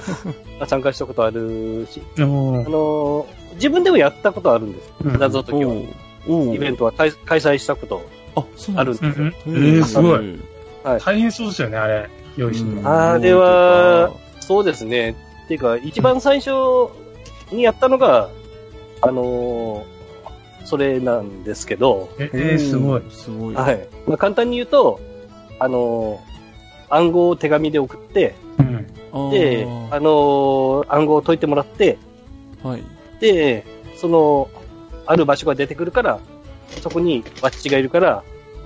[0.66, 4.92] 参加したことあるし、おあーのー自分でもやったことあるんです。
[5.04, 5.72] うん謎解きは。
[6.28, 8.02] おイベントは開開催したこと
[8.34, 9.36] あ、そうなんですうんね。
[9.46, 9.56] うん。
[9.56, 10.34] えー、すごい。
[10.34, 10.38] い。
[11.04, 12.10] 大変そうですよね、あれ。
[12.36, 12.86] 用意して。
[12.86, 15.16] あれは、そうですね。
[15.44, 16.50] っていうか、一番最初
[17.50, 18.28] にやったのが、
[19.00, 19.96] あのー
[20.64, 23.02] それなんですけど、ええー、すごい。
[23.08, 23.54] すごい。
[23.54, 23.86] はい。
[24.08, 24.98] まあ、簡単に言うと、
[25.60, 26.35] あのー
[26.88, 28.62] 暗号を手紙で送って、う
[29.28, 29.30] ん。
[29.30, 31.98] で、あのー暗号を解いてもらって、
[32.62, 32.82] はい。
[33.20, 33.64] で、
[33.96, 34.48] その、
[35.06, 36.18] ある場所が出てくるから、
[36.82, 38.22] そこにバッチがいるから、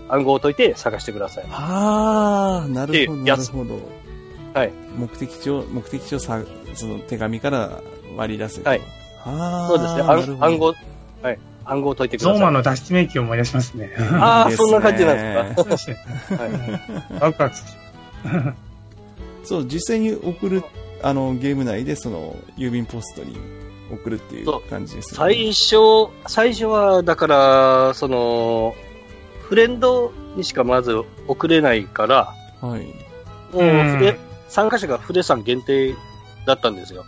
[0.09, 1.45] 暗号を解いて探してください。
[1.51, 3.81] ああ、なるほど、でやつなるほど。
[4.55, 4.73] はい。
[4.97, 6.41] 目的地を、目的地をさ、
[6.75, 7.81] その手紙から
[8.17, 8.69] 割り出せと。
[8.69, 8.81] はい。
[9.25, 10.03] ああ、そうですね。
[10.03, 10.75] 暗暗号、
[11.23, 11.39] はい。
[11.65, 12.35] 暗号を解いてください。
[12.39, 13.95] ゾーマの脱出メイキを思い出しますね。
[14.15, 15.17] ああ、そんな感じなん
[15.55, 16.43] ですか？
[16.43, 16.53] はい。
[17.21, 17.80] ワクワクする
[19.45, 20.63] そう、実際に送る、
[21.03, 23.37] あの、ゲーム内で、その、郵便ポストに
[23.93, 25.35] 送るっていう感じですよね。
[25.35, 25.77] 最初、
[26.27, 28.75] 最初は、だから、その、
[29.43, 30.95] フレンドにしかまず
[31.27, 32.83] 送れないから、はい。
[33.53, 34.17] もう、うん
[34.49, 35.95] 参加者がフレさん限定
[36.45, 37.05] だったんですよ。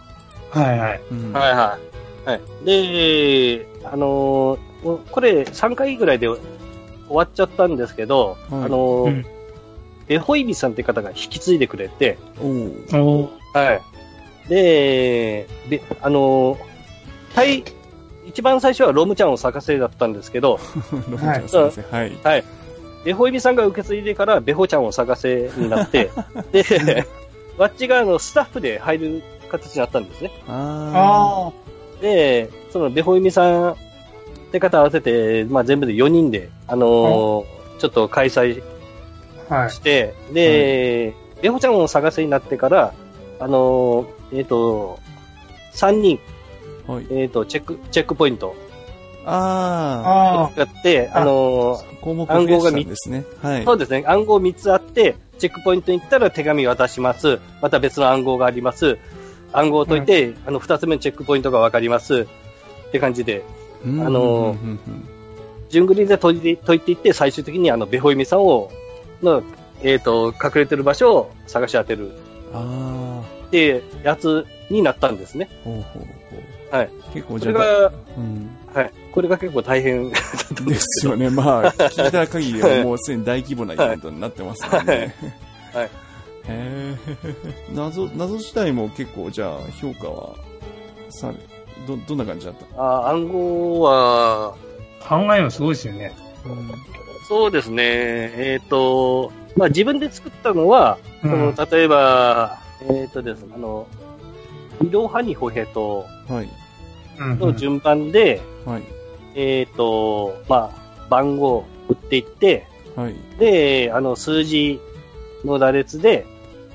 [0.50, 1.00] はいはい。
[1.10, 1.78] うんはいは
[2.24, 2.28] い。
[2.30, 2.40] はい。
[2.64, 4.58] で、あの
[5.10, 6.40] これ3回ぐらいで終
[7.08, 9.26] わっちゃったんですけど、はいあのーうん
[10.12, 13.80] ベホイビさんって方が引き継いでくれて、おはい。
[14.46, 16.58] で、で、あのー、
[17.30, 17.64] 最、
[18.26, 20.60] 一番最初はロムちゃんを咲かせだったんですけど、
[21.08, 21.70] ロボちゃん。
[21.90, 22.12] はい。
[22.22, 22.44] はい。
[23.06, 26.10] ベホイビさんが受け継いでから、ベホちゃんを咲かせになって、
[26.52, 27.06] で、
[27.56, 30.30] わっちがあの、スタッフで入る形になったんですね。
[30.46, 33.76] ああで、そのベホイミさんっ
[34.52, 38.62] て方合わせて、まあ全部で4人で、あのーちょっと開催
[39.52, 39.60] あ。
[39.62, 39.70] はい。
[39.70, 42.94] して、で、ベホちゃんを探せになってから、
[43.40, 44.98] あのーえっ、と、
[45.74, 46.18] 3人、
[46.88, 46.92] あ。
[46.92, 47.06] はい。
[47.10, 48.54] えっ、と、チェック、チェックポイント
[49.24, 51.84] ああがあって、ああのーあ。
[52.00, 53.24] 項目増やしたんですね。
[53.40, 53.64] はい。
[53.64, 57.40] そうですね、暗号3つあって、チェックポイントに行ったら手紙渡します。
[57.60, 58.98] また別の暗号があります。
[59.52, 62.26] 暗号を解いて、あの、2つ目のチェックポイントがわかります。
[62.88, 63.44] って感じで、
[63.84, 65.08] うんあのーうんうん
[65.68, 68.70] 順繰りで解いて解いていって、最終的にあの、ベホイミさんを、
[69.24, 69.42] の、
[69.82, 72.12] えっ、と、隠れてる場所を探し当てる
[72.52, 75.48] あっていうやつになったんですね。
[75.50, 75.64] あ。
[75.64, 76.08] ほうほうほ
[76.72, 76.76] う。
[76.76, 76.90] はい。
[77.12, 78.50] 結構じゃあ、それが、うん。
[78.74, 78.90] はい。
[79.12, 80.22] これが結構大変 だっ
[80.54, 81.28] たんでですすよね。
[81.30, 85.14] まあ、聞いた限りではもうすでに大規模なイベントになってますもんね。
[85.74, 85.90] はい。
[86.48, 90.30] へー謎、謎自体も結構、じゃあ、評価は、
[91.10, 91.34] され、
[91.86, 92.82] ど、どんな感じだった？
[92.82, 94.54] あ暗号は、
[95.06, 96.12] 考えるのすごいですよね。
[97.32, 97.82] そうですね。
[97.86, 102.58] えっ、と、まあ自分で作ったのは、うんその例えば、
[102.90, 103.86] えっ、とですね、あの、
[104.82, 106.04] 移動派に歩兵と
[107.18, 108.82] の順番で、はい。
[109.34, 112.66] えっ、と、まあ、番号を打っていって、
[112.96, 113.14] はい。
[113.38, 114.78] で、あの、数字
[115.42, 116.26] の羅列で、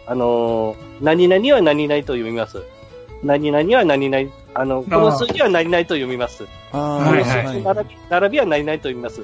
[0.08, 2.63] あの、何々は何々と読みます。
[3.22, 6.46] 何々は何々、あの、この数字は何々と読みます。
[6.72, 9.22] このはい数字の並び並びは何々と読みます。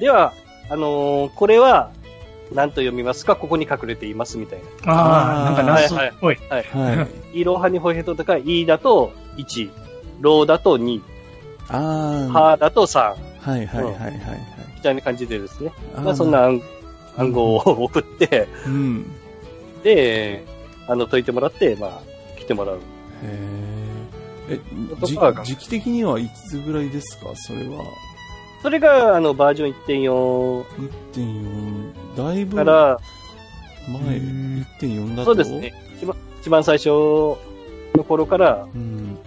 [0.00, 0.32] では、
[0.68, 1.90] あのこれは
[2.52, 3.36] 何と読みますか？
[3.36, 4.92] ここに隠れていますみたいな。
[4.92, 6.38] ああ、なんか謎っぽい。
[6.50, 6.64] はい。
[6.64, 7.38] はい。
[7.38, 9.70] イーローハニホヘトとか、イーだと1、
[10.20, 11.00] ローだと2、
[11.68, 14.12] ああ、ハーだと3、はいはいはいはいはい。
[14.76, 15.72] みたいな感じでですね。
[15.94, 16.62] あーまあ、そんな暗
[17.16, 19.06] 暗号を送って、うん。
[19.82, 20.44] で、
[20.88, 22.00] あの、解いてもらって、まあ、
[22.38, 22.76] 来てもらう。
[22.76, 22.80] へ
[23.22, 23.92] え。
[24.50, 24.60] え、
[25.44, 27.30] 時期的にはいつぐらいですか？
[27.34, 27.84] それは。
[28.62, 30.64] それが、あの、バージョン1.4
[31.14, 32.16] 1.4。
[32.16, 32.98] だいぶ前、から、
[33.88, 35.24] うん1.4だと。
[35.24, 35.74] そうですね。
[35.96, 37.38] 一番一番最初の
[38.06, 39.18] 頃から、うん。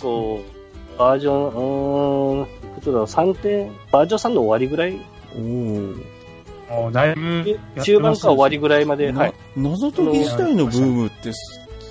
[0.00, 0.40] こ
[0.96, 5.00] う、バージョン、うーん、いくつだろう、3点、バージョン3の終わりぐらい、
[6.70, 6.90] おお。
[6.92, 9.34] だいぶ中盤か終わりぐらいまで、なはい。
[9.56, 11.32] 謎解き自体のブームって、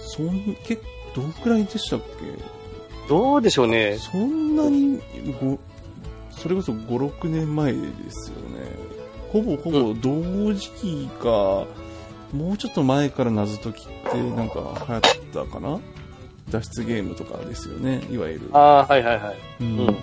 [0.05, 0.81] そん、結
[1.15, 2.43] 構、どんくらいでしたっけ？
[3.09, 3.97] どうでしょうね。
[3.99, 4.99] そんなに、
[5.41, 5.59] ご、
[6.37, 7.79] それこそ5、6年前で
[8.11, 8.67] すよね。
[9.31, 11.65] ほぼほぼ同時期か、
[12.33, 15.01] もうちょっと前から謎解きってなんか流行っ
[15.33, 15.79] たかな？
[16.49, 18.49] 脱出ゲームとかですよね、いわゆる。
[18.53, 19.37] ああ、はいはいはい。
[19.61, 19.97] うんうん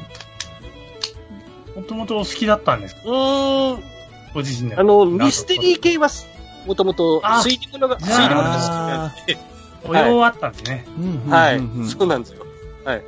[1.76, 3.02] もともとお好きだったんですか？
[3.04, 3.82] うーん、
[4.34, 4.76] ご自身で。
[4.76, 6.08] あの、ミステリー系は、
[6.66, 9.38] もともとあ推理物が、推理物が好きで、
[9.88, 10.84] お用あったんですね。
[10.98, 12.44] うんうんはいうんうん、そうなんですよ。
[12.84, 13.02] なる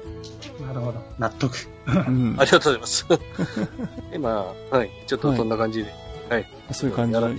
[0.80, 1.02] ほど。
[1.18, 1.56] 納得。
[1.86, 3.06] うんありがとうございます。
[4.10, 5.92] で、まあ、はい、ちょっとそんな感じで、
[6.70, 7.34] そういう感じやらで。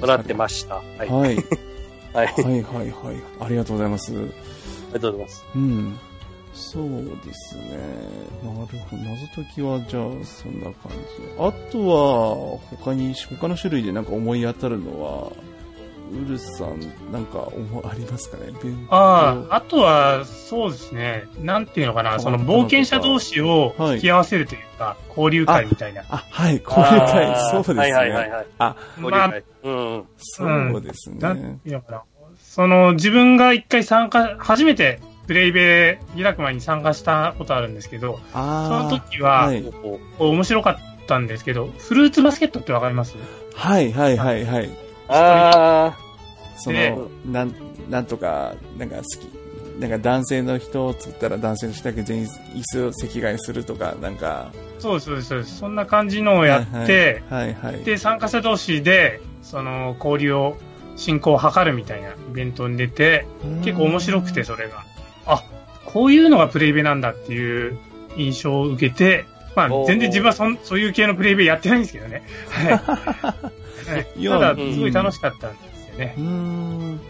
[0.00, 0.76] もらってました。
[0.76, 1.08] はい。
[1.08, 1.36] はい。
[2.12, 2.26] はい。
[2.26, 3.16] はい、あはいはいはい。
[3.40, 4.12] ありがとうございます。
[4.12, 5.44] りがとうございます。
[5.54, 5.98] うん。
[6.54, 6.88] そう
[7.24, 7.76] ですね。
[8.42, 9.02] なるほど。
[9.02, 10.98] 謎解きは、じゃあ、そんな感じ。
[11.38, 15.32] あとは、他に、他の種類でなんか思い当たるのは、
[16.10, 16.80] ウルさん、
[17.12, 18.52] なんか思い、ありますかね？
[18.90, 21.24] ああ、あとは、そうですね。
[21.42, 26.04] なんていうのかな、その冒険者同士を引き合わせるというか、交流会みたいな。
[26.08, 27.26] あ、はい、これかい。
[27.26, 27.80] あーそうですね。
[27.80, 28.46] はいはいはいはい。
[28.58, 29.44] あ、まあ交流会。
[29.64, 30.04] うん。
[30.18, 31.16] そうですね。
[31.20, 32.02] なんていうのかな。
[32.40, 43.16] その、自分が一回参加、初めてプレイベ開く前に参加したことあるんですけど、そあーの時は、はい、こ面白かったんですけど、フルーツバスケットってわかります？
[43.54, 44.70] はいはいはいはい。
[45.08, 45.96] うあ
[46.56, 47.54] そでの、なん、
[47.88, 49.38] なんとか、なんか好き。
[49.78, 54.50] なんか男性の人を作ったら男性の人だけ全員椅子を席替えするとか、なんか。
[54.80, 55.58] そうです、そうです、そうです。
[55.58, 57.74] そんな感じのをやって、はいはい。
[57.74, 60.56] はいで、参加者同士で、その、交流を、
[60.96, 63.24] 進行を図るみたいなイベントに出て、
[63.64, 64.84] 結構面白くて、それが。
[65.26, 65.44] あ、
[65.84, 67.78] こういうのがプレイベなんだっていう
[68.16, 69.24] 印象を受けて、
[69.58, 72.22] まあ全然自分はそんそういう系のプレイベやってないんですけどね。
[72.54, 76.14] ただ、すごい楽しかったんですよね。
[76.18, 77.00] うーん。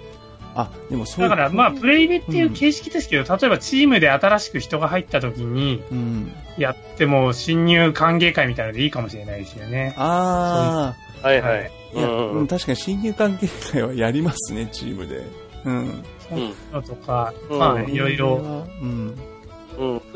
[0.54, 6.32] あ、でもそうだから、まあ、プレイベっていう形式ですけど、例えばチームで新しく人が入った時に、うん。
[6.56, 9.94] やっても新入歓迎会みたいなのでいいかもしれないですよね。
[9.96, 11.70] ああ、はいはい。
[11.94, 15.22] あ、いや、うんうん、確かに新入関係会はやりますね、チームで。
[15.64, 16.04] うん。
[16.28, 18.66] そういうのとか、うんまあ、いろいろ。
[18.82, 19.16] うん。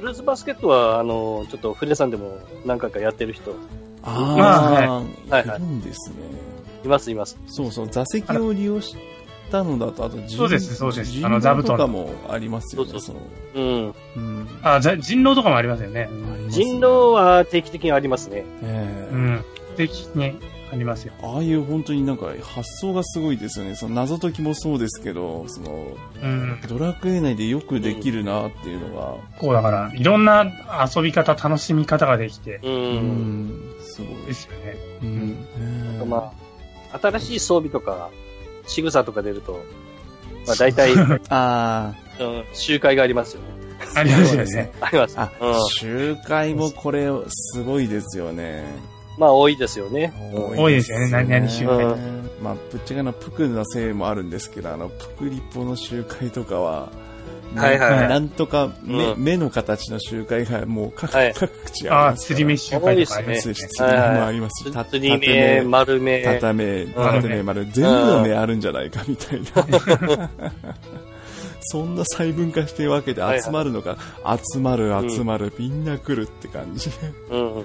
[0.03, 3.55] ルーツバスケットは、あの、ちょっと、フレさんでも何回かやってる人、
[4.03, 6.17] ああ、はいいるんですね。
[6.85, 7.38] いますいます。
[7.47, 8.97] そうそう、座席を利用し
[9.51, 13.21] たのだと、あと人そうですそうです人あの座布団とかもありますよね、そうその。
[13.55, 13.95] うん。
[14.17, 14.49] うん。
[14.62, 16.09] あ、じゃ人狼とかもありますよね。
[16.49, 18.45] 人狼は定期的にありますね。
[18.62, 19.45] ええうん。
[19.77, 20.35] できね、
[20.73, 21.13] ありますよ。
[21.23, 23.77] ああいう本当になんか発想がすごいですよね。
[23.77, 25.87] その謎解きもそうですけど、その
[26.23, 26.61] うん。
[26.67, 30.51] ドラクエ内でよくできるなっていうのが、こうだから、いろんな
[30.97, 32.69] 遊び方、楽しみ方ができて、う。
[32.69, 34.33] うんん、すごいで。
[34.33, 34.77] すよね。
[35.03, 36.09] うん。
[36.09, 36.33] ま
[36.91, 38.09] あ、新しい装備とか、
[38.67, 39.63] 仕草とか出ると、
[40.47, 41.93] まあ大体、うん、あ
[42.55, 43.49] 集会がありますよね。
[43.95, 44.73] あ、ありますよね。
[44.81, 45.21] あります。
[45.21, 45.69] あ、うん。
[45.69, 48.65] 集会もこれ、すごいですよね。
[49.18, 50.12] まあ多いですよね。
[50.33, 51.11] 多いですよね。
[51.11, 51.85] 何々集会
[52.42, 56.90] まあ、ぶっちゃけなプクのせいもあるんですけど、あの、プクリポの集会とかは、
[57.55, 57.90] はいはい。
[57.90, 59.22] はいなんとか目,、うん。
[59.22, 61.35] 目の形の集会がもう各,、はい。
[61.35, 63.40] 各地ああ、あります釣り飯集会とかありますね。
[63.40, 63.68] そうです。
[63.68, 64.64] 釣り目もあります。
[64.64, 66.22] し、た釣り目、丸目。
[66.22, 70.31] 縦目、縦目丸、全部の目あるんじゃないかみたいな。
[71.64, 73.96] そんな細分化してるわけで集まるのか、
[74.53, 76.90] 集まる集まる、みんな来るって感じ。
[77.31, 77.64] うん。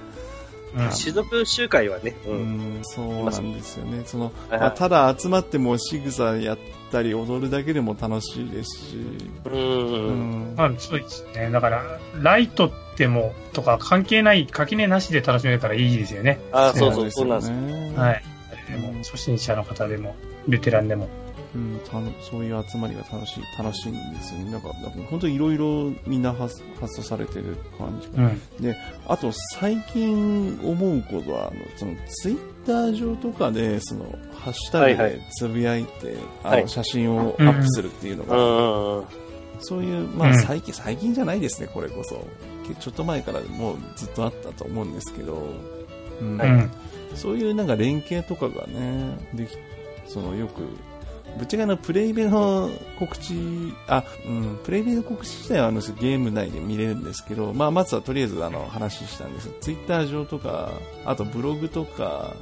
[0.75, 2.31] うん種族集会はね、う。
[2.31, 4.03] うんん、そうなんですよね。
[4.05, 6.57] その、はいはいまあ、ただ集まっても仕草やっ
[6.91, 8.97] たり踊るだけでも楽しいですし、
[9.45, 9.49] う。
[9.49, 10.55] うんん。
[10.55, 11.49] まあ、そうですね。
[11.51, 16.39] だから、ライトっても、とか関係ない、垣根なしで楽しめるからいいですよね。
[16.51, 17.55] あそうそう、そうなんですよ。
[17.55, 18.23] ねはい。
[19.03, 20.15] 初心者の方でも、
[20.47, 21.07] ベテランでも。
[21.55, 24.51] うん、たのそういう集まりが楽しい、楽しいんですよね。
[24.51, 24.69] なんか、
[25.09, 28.27] 本当にいろいろみんな発発想されてる感じが。
[28.27, 28.41] うん。
[28.61, 28.75] で、
[29.07, 39.05] あと最近思うことは、あの、そのツイッター上とかで、その、ハッシュタグはいはいでつぶやいて、あの、はい写真をアップするっていうのうが、んうん。
[39.59, 42.25] そういう、まあうん最近、最近じゃないですね、これこそ。
[42.67, 45.41] けちょっと前からもうずっとあったと思うんですけど、
[46.21, 46.71] うんはいうん。
[47.15, 49.57] そういうなんか連携とかがね、でき、
[50.07, 50.61] そのよく、
[51.37, 52.69] ぶっちゃけあの、プレイベの
[52.99, 53.33] 告知、
[53.87, 60.71] あ、うん、プレイベの告知自体はあの、ゲーム内で見れるんですけど、まあ、まずはとりあえずあの、話したんですツイッター上とか、
[61.05, 62.33] あとブログとか、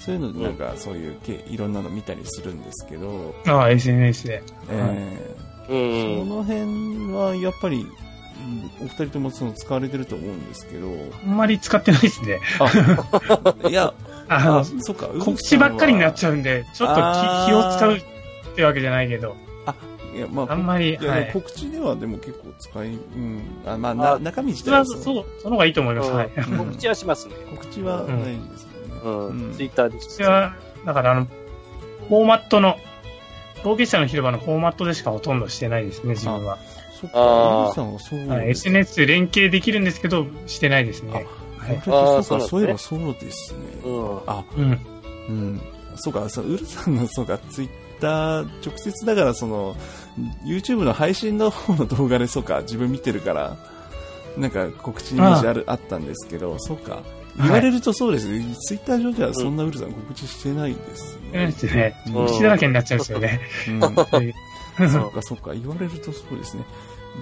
[0.00, 4.42] そういうのでなんかそういうけ、いろんなの見たりするんですけど、ああ、SNS で。
[4.70, 5.36] え
[5.68, 6.28] うーそん。
[6.28, 10.88] の辺はやっぱり、うんお二人ともその使われてると思うんですけど、
[11.24, 12.38] あんまり使ってないですね。
[13.68, 13.94] いや、
[14.28, 17.00] あのあ、、そっか、告知ばっかりになっちゃゃうんで、ちょっと
[17.46, 18.15] 気を使う
[18.56, 19.36] ってわけじゃないけど、
[20.14, 20.16] う。
[20.16, 21.30] いや、まあ、あんまり、はい。
[21.32, 23.42] 告知ではでも結構使い、うん。
[23.66, 26.10] あまあ、なあ中身自体はそうそう、その方がいいと思います。
[26.10, 26.30] はい。
[26.34, 27.34] う ん告知はしますね。
[27.50, 29.00] 告知は大事ですよね。
[29.04, 29.54] ううんん。
[29.54, 30.00] ツイッターで。
[30.00, 30.54] 私は、
[30.86, 31.26] だからあの、
[32.08, 32.76] フォーマットの、
[33.62, 36.56] 冒険者の広場のフォーマットでしかほとんどしてないですね、自分は。
[36.98, 37.82] そっか、あんはそ
[38.16, 41.12] うはい、です SNS で連携できるんですけど、してないですね。
[41.12, 41.26] はい
[41.88, 43.58] あそうか、そういえばそうですね。
[43.84, 44.18] うん。
[44.26, 44.80] あ、うん。
[45.28, 45.60] うん。
[45.96, 47.68] そうか、そう、ウルさんの、そうか、ツイッ
[48.00, 49.76] ター、直接だから、その、
[50.44, 53.56] YouTube の配信の方の動画で、そうか、自分見てるから、
[54.36, 57.02] なんか告知イメージあるあったんですけど、そうか。
[57.38, 58.54] 言われるとそうですね。
[58.60, 61.46] ツイッター上ではそんなウルさん告知してないですね。
[61.46, 62.02] ですね。
[62.06, 63.40] うん告知だらけになっちゃうんですよね。
[64.88, 66.64] そうか、そうか、言われるとそうですね。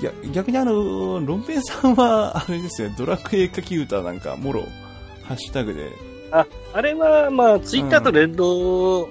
[0.01, 4.63] 逆逆にあの、ロンペイさんは、あれですよ、ドラクエ書き歌なんか、もろ、
[5.23, 5.91] ハッシュタグで、
[6.33, 9.09] あ、あれは、まあ、ツイッターと連動、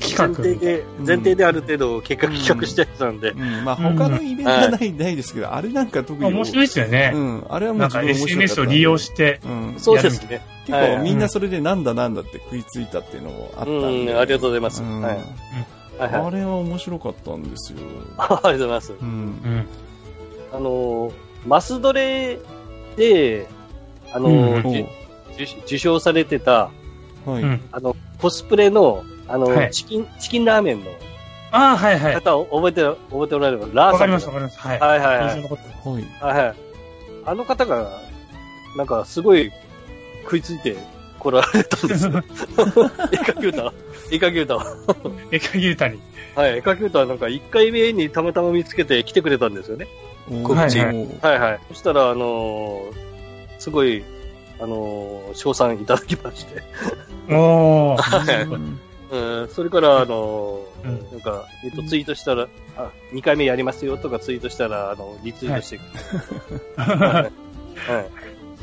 [0.00, 3.36] 企画前提で、前提である程度結果企画したやつなんでう。
[3.36, 7.18] ん、まあ他のイベントはない、ないですけど、あれなんか特に、面白いですよねう。
[7.18, 10.44] ん、あれはもうんなか SNS を利用して、うん、そうですね。
[10.66, 14.12] 結はい構みんなそれでなんだなんだって食いついたっていうのもあったんで。
[14.12, 14.82] うん、ありがとうございます。
[14.82, 15.14] うんはい。
[15.14, 15.24] はい
[15.98, 16.32] あはい。
[16.32, 17.78] れは面白かったんですよ。
[18.16, 18.92] ありがとうございます。
[19.00, 19.08] うん。
[19.08, 19.66] うん。
[20.52, 21.12] あのー、
[21.46, 22.38] マスドレ
[22.96, 23.46] で、
[24.12, 24.86] あの受
[25.64, 26.70] 受賞されてた、
[27.26, 27.42] はい。
[27.42, 27.60] うん。
[27.72, 30.90] あの、コスプレの、あの、はいチキン、チキンラーメンの
[31.52, 32.14] ああ、はいはい。
[32.14, 33.60] 方を覚えて、覚えておられる？
[33.60, 33.92] ラーさん。
[33.92, 34.58] わかりますわかります。
[34.58, 34.78] はい。
[34.80, 35.48] はいはいはい印象。
[35.48, 36.04] 残ってますはい。
[36.20, 36.56] はいはい。
[37.26, 37.88] あの方が、
[38.76, 39.50] なんかすごい
[40.24, 40.76] 食いついて
[41.18, 42.10] 来られたんですよ。
[42.12, 42.16] 絵
[43.16, 43.72] 描き歌
[44.10, 44.54] 絵描き歌
[45.32, 46.00] 絵描き歌に。
[46.36, 49.86] はい、絵描き歌はなんか1回目にたまたま見つけて来てくれたんですよね。
[50.44, 50.78] 告知知。
[50.78, 51.60] はいはいはい。
[51.68, 52.92] そしたら、あのー
[53.58, 54.04] すごい、
[54.60, 56.62] あのー賞賛いただきまして。
[57.28, 57.96] おー。
[57.96, 58.89] はい
[59.48, 61.10] それから、あのーうん。
[61.10, 67.04] なんか、えっと、ツイートしたら、あ、2回目やりますよとかツイートしたら、あの、リツイートしてくれて。
[67.04, 67.90] はい。
[67.90, 68.10] はい。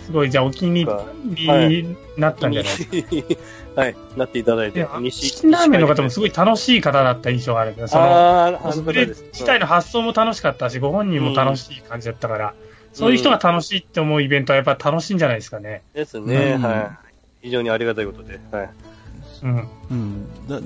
[0.05, 2.77] すごい、じゃあお気に入りになったんじゃない？
[2.77, 3.36] です
[3.75, 3.81] か。
[3.81, 4.43] はい、なってい。
[4.45, 4.71] ただい。
[4.71, 4.81] てい。
[4.81, 6.31] や、チキンラーメンの方もすごい。
[6.31, 6.81] 楽しい。
[6.81, 9.23] 方だった印象があるけど、その、あー、あコスプレの方です。
[9.33, 11.81] 自体の発想も楽しかったし、ご本人も楽しい。
[11.81, 12.53] 感じだったから、
[12.93, 13.15] そうい。
[13.15, 13.79] う人が楽しい。
[13.81, 15.15] って思うイベントはやっぱ楽しい。
[15.15, 15.38] んじゃない。
[15.38, 15.83] ですかね。
[15.93, 16.89] ですね、うんはい。
[17.41, 18.05] 非常にありがたい。
[18.05, 18.39] ことで。
[18.51, 18.69] はい。
[19.43, 19.67] うん。
[19.91, 20.47] うん。
[20.47, 20.60] だ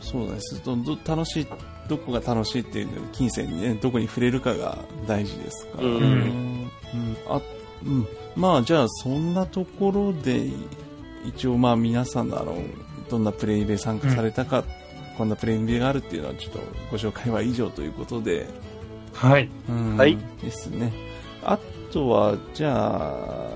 [0.00, 0.62] そうなんです。
[0.64, 1.46] ど、ど、楽しい、
[1.88, 5.84] どこが楽しいっていうの金銭にね、どこに触れるかが大事ですから。
[5.84, 6.70] うんうん。
[7.28, 7.40] あ、
[7.84, 8.06] うん。
[8.36, 10.50] まあ、じゃあ、そんなところで、
[11.24, 12.56] 一応まあ皆さんのあの、
[13.10, 14.64] どんなプレイベ参加されたか、
[15.16, 16.60] こんなプレイベがあるっていうのはちょっと
[16.90, 18.46] ご紹介は以上ということで、
[19.12, 19.48] はい。
[19.68, 20.92] うんはいですね。
[21.42, 21.58] あ
[21.90, 23.48] とは、じゃあ、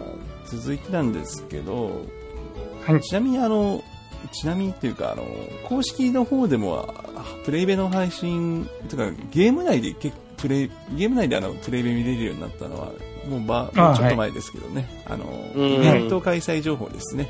[0.47, 2.07] 続いてなんですけど、
[2.87, 3.01] はい。
[3.03, 3.83] ちなみにあの、
[4.29, 5.25] ちなみにっていうか、あの、
[5.65, 12.93] 公式の方でも、あプレイベの配信、とか、ゲーム内で結プレイ、ゲーム内であの、プレイベ見れるようになったのは、
[13.29, 14.89] もうば、あもうちょっと前ですけどね。
[15.07, 17.29] あの、うんイベント開催情報ですね。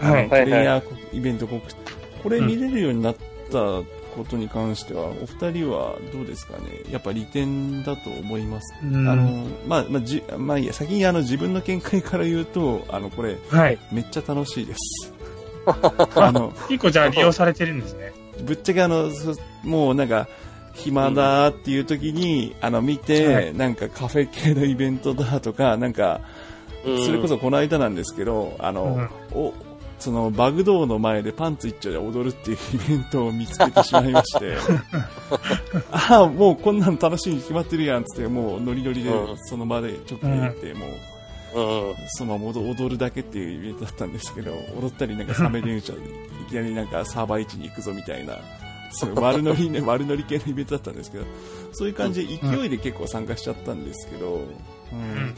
[0.00, 0.82] あのはいプレイヤー
[1.12, 1.76] イベント告知。
[2.22, 3.16] これ見れるようになっ
[3.50, 3.84] たこ
[4.16, 6.90] ことに関しては、お二人はどうですかね？
[6.90, 8.74] やっぱ利点だと思います？
[8.82, 13.78] うんあの、まあ、まあ、じ、まあいいや、先にあの自分の見解から言うと、あの、これ、はい。
[13.92, 15.12] めっちゃ楽しいです。
[15.66, 18.12] あの、結構じゃあ利用されてるんですね。
[18.42, 20.28] ぶっちゃけあの、そもうなんか、
[20.74, 26.20] 暇だっていう時に、あの、見て、はいなんかカフェ系のイベントだとか、なんか、
[26.84, 29.52] それこそこの間なんですけど、あの、お、
[29.98, 34.56] そのバグドーの前でパンツ一丁で踊るっていうイベントを見つけてしまいまして、
[35.90, 40.94] ああ、もうこんなの楽しいに決まってるやんっつって、もうノリノリでうんその場でちょっと行って、もう、うん。
[42.08, 46.02] そのまま踊踊るだけっていうイベントだったんですけど、踊ったりなんかサメ電車でい
[46.50, 48.36] きなりなんかサーバー位置に行くぞみたいな、
[48.90, 51.24] そういう悪ノリね、悪ノリ系のイベントだったんですけど、
[51.72, 54.40] そういう感じで勢いで結構参加しちゃったんですけど、
[54.92, 54.98] うん。
[54.98, 55.34] ん。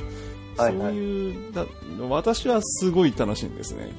[0.56, 1.66] そういう、だ
[2.08, 3.90] 私はすごい楽しいんですね。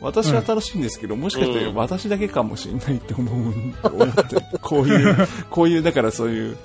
[0.00, 1.74] 私は楽しいんですけど、もしかしてうん。
[1.74, 5.16] 私だけかもしれないって思う、 思って、こういう、
[5.50, 6.56] こういう、だからそういう、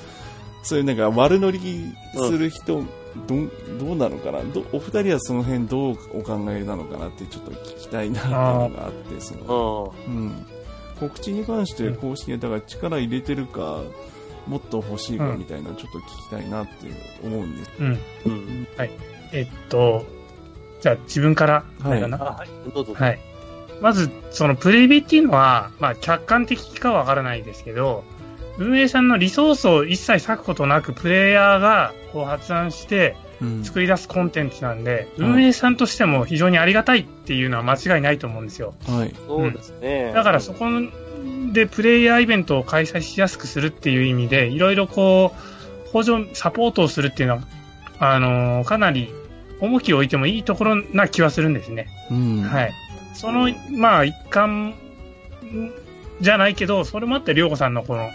[0.64, 1.60] そういうなんか悪乗り
[2.16, 2.84] する人、
[3.28, 4.44] どんどうなのかな？
[4.44, 10.14] どお二人はその辺どうお考えなのかなってちょっと聞きたいなっていうのがあって、その、うん。
[10.16, 10.46] うん。
[11.00, 13.82] 告知に関して公式で、だから力入れてるか、
[14.48, 16.72] もっと欲しいかみたいな、ちょっと聞きたいなって
[17.24, 17.72] 思うんです。
[17.80, 17.88] うん。
[18.26, 18.68] うん。
[19.34, 20.06] えっと、
[20.82, 22.02] じゃあ自分から、はい。
[22.74, 22.94] どうぞ。
[22.94, 23.20] はい。
[23.82, 28.04] まず、そのプレイビっていうのは、まあ、客観的かはわからないですけど、
[28.62, 38.76] 運営さんのリソースを一切割くことなく、プレイヤーがこう発案してうん作り出すコンテンツなんで、うん運営さんとしても非常にありがたいっていうのは間違いないと思うんですよ。
[38.88, 39.16] はい。
[39.28, 40.12] そうですね。
[40.14, 40.66] だからそこ
[41.54, 47.42] でプレイヤーイベントを開催しやすくするっていう意味で、いろいろこう、補助、サポートをするっていうのは、
[48.00, 49.14] あのーかなり
[49.60, 51.88] 重きを置いてもいいところな気はするんですね。
[52.10, 52.42] うん。
[52.42, 52.74] はい。
[53.14, 54.76] その、まあ、一環ん
[56.20, 58.10] じゃないけど、それもあって、りょうこさんのこの、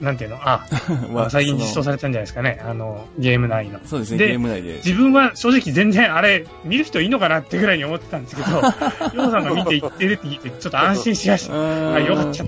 [0.00, 0.66] なんていうの、あ、
[1.12, 3.78] まあ最近実装されたんじゃないですかね、あの、ゲーム内の。
[3.84, 4.74] そうですね、でゲーム内で。
[4.84, 11.94] 自分は正直全然、あれ、見る人いいのかなってぐらいに思ってたんですけど、りょうこさんが見ていってるって聞いて、ちょっと安心しました。
[11.94, 12.44] あ、よかった。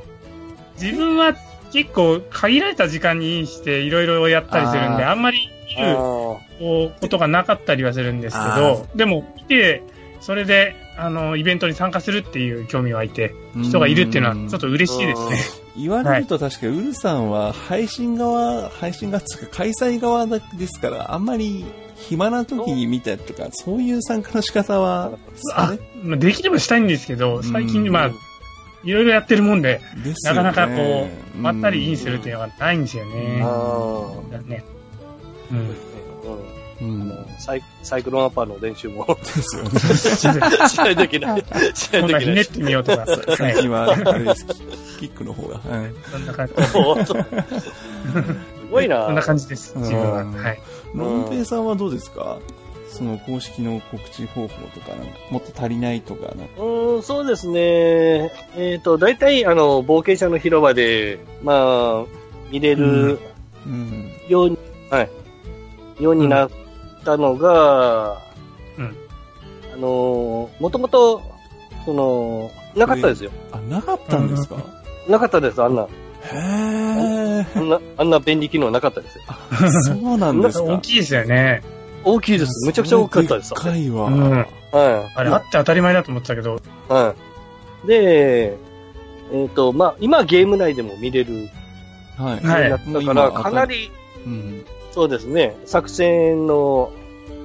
[0.80, 1.34] 自分は
[1.72, 9.82] 結構限られた時間にインしていろいろやったりするんで、あんまり見るあことがなかったりはするんですけあど、でも見て、
[10.20, 15.28] それで、あの、イベントに参加するっていう興味湧いて、人がいるっていうのはちょっと嬉しいです
[15.60, 15.65] ね。
[15.78, 21.64] 言われると確かにウルさんは配信側、配信側つうか開催側ですから、あんまり
[21.96, 25.18] 暇な時に見たりとか、そういう参加の仕方は、
[25.54, 28.10] あ、まあできればしたいんですけど、最近、うんまあ、
[28.84, 33.46] いろいろやってるもんで、でねなかなかこう、まったりインするっていうのがないんですよねあ。。
[33.46, 34.64] あだね。
[35.50, 35.95] うん。
[36.80, 36.84] あ。
[36.84, 37.26] うんうん。
[37.38, 39.70] サイサイクロンアッパーの練習もですよね。
[40.68, 41.44] しないといけない。
[41.74, 42.34] しないといけない。
[42.34, 43.06] ねってみようとか。
[43.06, 43.64] はい。
[43.64, 44.46] 今、あれです、
[44.98, 45.58] キックの方が。
[45.58, 46.54] はいそんな感じ。
[46.64, 46.72] す
[48.70, 49.06] ごいな。
[49.06, 50.22] そんな感じです、自分は。
[50.22, 50.60] うんはい。
[50.94, 52.38] ロンペイさんはどうですか？
[52.88, 58.32] その公式の告知方法とか、なんかもっと足りないとか、なうーん、そうですね。
[58.56, 62.04] えっ、と、大体、あの、冒険者の広場で、まあ、
[62.50, 63.18] 見れる
[63.66, 64.12] うん。
[64.28, 64.58] ように、
[64.88, 65.10] はい、
[66.02, 66.50] ようになっ
[67.06, 68.18] たのが、
[68.78, 68.96] うん
[69.72, 71.22] あの、もともと、
[71.86, 73.30] その、なかったですよ。
[73.52, 74.56] あ、なかったんですか？
[75.08, 75.82] なかったです、あんな。
[75.84, 75.86] へ
[76.34, 77.46] え。
[77.54, 79.24] あんな、あんな便利機能なかったですよ。
[79.82, 80.64] そうなんですか？
[80.74, 81.62] 大きいですよね。
[82.04, 82.66] 大きいです。
[82.66, 83.54] めちゃくちゃ大きかったです。
[83.64, 84.06] でいわ。
[84.06, 84.46] うんはい。
[85.14, 87.14] あれ、あって当たり前だと思ってたけど、は
[87.84, 87.86] い。
[87.86, 88.56] で、
[89.32, 91.48] えっ、と、まあ、今ゲーム内でも見れる
[92.18, 92.46] はい。
[92.46, 93.90] はいようになったから、かなり、
[94.26, 94.64] うん。
[94.92, 96.90] そうですね、作戦の、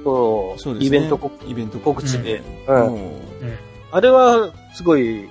[0.02, 0.98] こう、そうですね。
[0.98, 3.12] イベント告イベント告知で、ううんん。
[3.90, 5.28] あれは、すごい、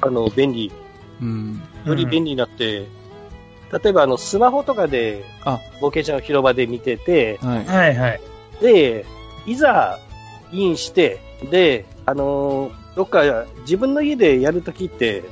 [0.00, 0.72] あの、便利、
[1.20, 1.62] うん。
[1.84, 2.86] より便利になって、
[3.82, 7.64] 例えば、あの、スマホとかで、あ冒険者の広場で見てて、はい。
[7.66, 8.20] はいはい。
[8.60, 9.04] で、
[9.46, 9.98] いざ、
[10.52, 15.22] インして、で、あのーどっか自分の家でやるときって、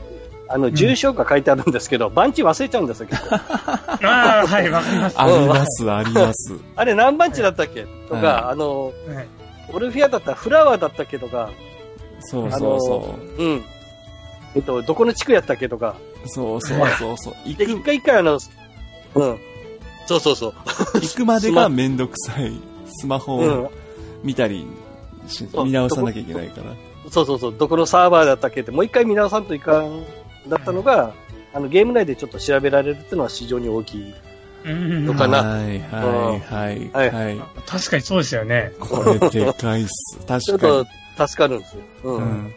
[0.49, 3.37] あの、住所が書いてあるんですけど、 番地忘れちゃうんですよ、結構。
[3.37, 5.21] ああ、はい、わかります。
[5.21, 6.55] あります、あります。
[6.77, 7.87] あれ何番地だったっけ？
[8.09, 8.91] とか、はいあの、は
[9.23, 9.27] い
[9.71, 11.51] オルフィアだったらフラワーだったっけとか、
[12.21, 13.65] そうあのそうそうん。
[14.55, 15.97] えっと、どこの地区やったっけとか。
[16.25, 16.29] う。
[16.29, 17.35] そうそうそうそう。
[17.45, 18.39] 行 で、く一、回一回あの、
[19.15, 19.39] うん。
[20.07, 20.55] そうそうそう。
[20.95, 22.53] 行くまでがめんどくさい。
[22.87, 23.73] スマホうんを。
[24.25, 24.67] 見たり
[25.65, 26.73] 見直さなきゃいけないから。
[27.11, 27.55] そうそうそう。
[27.57, 30.03] どこのサーバーだったっけって、もう一回見直さんといかん、
[30.49, 31.15] だったのが、
[31.53, 34.15] あの、ゲーム内でちょっと調べられるっていうのは非常に大きい。
[34.65, 37.39] うんのかなはいはいはいはいはい。
[37.67, 38.73] 確かにそうですよね。
[38.81, 40.19] これでかいっす。
[40.19, 40.87] ちょっ確かに
[41.17, 41.27] と。
[41.29, 41.81] 助かるんですよ。
[42.05, 42.17] うん。
[42.17, 42.55] うん。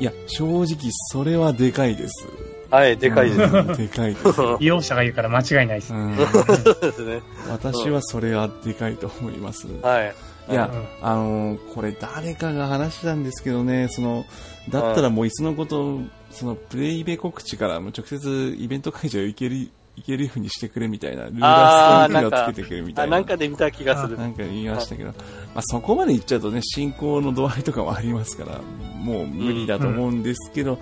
[0.00, 0.66] いや、正直
[1.12, 2.26] それはでかいです。
[2.70, 3.56] はい、でかいです。
[3.56, 4.40] うんでかいです。
[4.58, 5.94] 利用者がいるから間違いないです。
[5.94, 7.20] うんそうですね。
[7.48, 9.68] 私はそれはでかいと思います。
[9.82, 10.14] はい。
[10.48, 14.24] いやうん、あのーこれ誰かが話したんですけどね、その、
[14.68, 15.98] だったらもういっそのこと、
[16.36, 19.56] そのプレイベ告知からもう直接イベント会場行ける、
[19.96, 23.16] 行けるようにしてくれみたいな、ルーラーストーン機能つけてくれみたあ、いな。
[23.16, 24.18] なんかで見た気がする。
[24.18, 25.14] なんか言いましたけど、ま
[25.56, 28.60] あ、そこまで言っちゃうとね、進行の度合いとかもありますから、
[28.98, 30.78] もう無理だと思うんですけど、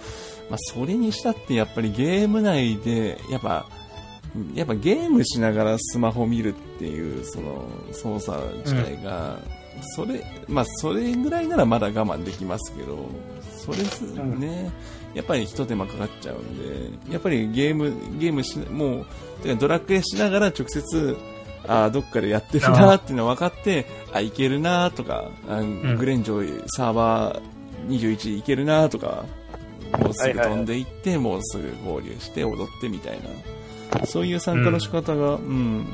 [0.50, 3.66] まあ、それにしたってやっぱりゲーム内で、やっぱ、
[4.54, 9.38] やっぱゲームしながらスマホ見るっていう、その、操作自体が、
[9.94, 13.08] それ、まあ、それぐらいならまだ我慢できますけど、
[13.64, 14.70] それすね、
[15.14, 16.58] やっぱり一手間かかっちゃうん
[17.06, 19.06] で、やっぱりゲーム、ゲームし、もう、
[19.42, 21.16] てかドラクエしながら直接、
[21.66, 25.96] あーどっかでやってるなーっていうの分かって、あ、いけるなーとか、あん。
[25.96, 29.24] グレンジョサーバー21いけるなーとか、
[29.98, 33.18] もうすぐ飛んでいって、もうすぐ合流して踊ってみたい
[33.92, 35.86] な、そういう参加の仕方が、うん、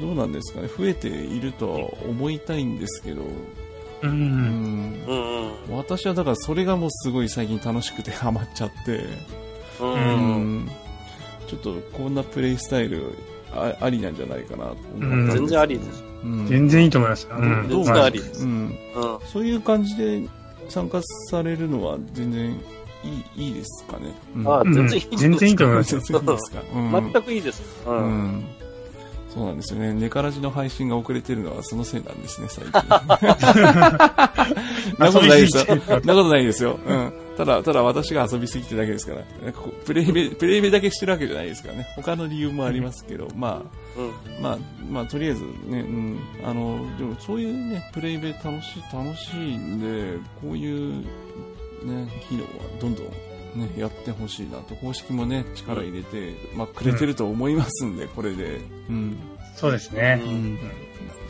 [0.00, 1.78] どうなんですかね、増えているとは
[2.08, 3.22] 思いたいんですけど、
[4.02, 4.06] う。
[4.06, 5.76] うんん、うんうん。
[5.76, 9.04] 私はだからそれがもうすごい最近楽しくてハマっちゃって、
[9.80, 10.56] うんううん。
[10.64, 10.70] ん、
[11.48, 13.12] ちょっとこんなプレイスタイル
[13.54, 16.04] あありなんじゃないかなと思っ全然ありです。
[16.24, 17.36] うん全然いいと思いますよ。
[17.38, 18.02] うん。
[18.02, 18.44] ありです。
[18.44, 18.76] うん、うん。
[19.26, 20.22] そういう感じで
[20.68, 22.52] 参加されるのは全然
[23.04, 24.12] いいいいですかね。
[24.34, 26.62] うんあうん全然いい 全然いいと思います 全然いいですか？
[26.74, 27.62] うん全くいいです。
[27.86, 27.90] う。
[27.90, 27.98] うん
[28.38, 28.44] ん
[29.36, 29.92] そうなんですよね。
[29.92, 32.72] ネカラジの配信が遅れてるのはそのせいなんですね、最近。
[34.98, 35.66] なことないですよ。
[35.66, 36.78] なことないですよ。
[36.86, 37.12] うん。
[37.36, 39.18] ただ、ただ私が遊びすぎてるだけですから。
[39.44, 41.86] なんかこうプレイベ、プレイベだけしてるわけじゃないですからね。
[41.96, 43.66] 他の理由もありますけど、まあ、
[44.00, 44.04] う
[44.40, 44.42] ん。
[44.42, 44.58] まあ、
[44.90, 51.04] まあ、とりあえずね、うん、あの、でもそういうね、プレイベ楽しい、楽しいんで、こういう
[51.84, 52.48] ね、機能は
[52.80, 53.06] どんどん
[53.56, 58.60] ね、やってほしいなと、公式もね、力入れて、まあ、くれてると思いますんで、これで。
[58.88, 59.18] うん。
[59.56, 60.20] そうですね。
[60.22, 60.58] ううんん。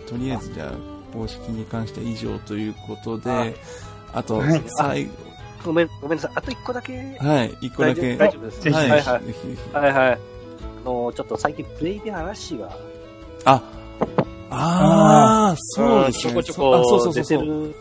[0.07, 0.73] とりあえずじゃあ、
[1.13, 3.31] 公式に関しては以上ということで、
[4.13, 5.13] ああとはい、最後、
[5.65, 6.33] ごめん、ごめんなさい。
[6.35, 7.17] あと一個だけ。
[7.19, 8.17] はい、一個だけ。
[8.17, 8.71] 大丈夫です。
[8.71, 9.25] はい、はいはい。
[9.25, 10.13] ぜひぜひはいはい。
[10.13, 10.19] あ
[10.85, 12.77] の、ちょっと最近プレイで嵐が、
[13.45, 13.63] あ、
[14.51, 16.33] ああ、そうですね。
[16.33, 17.75] ちょこちょそうあそうそこ出うそうそう。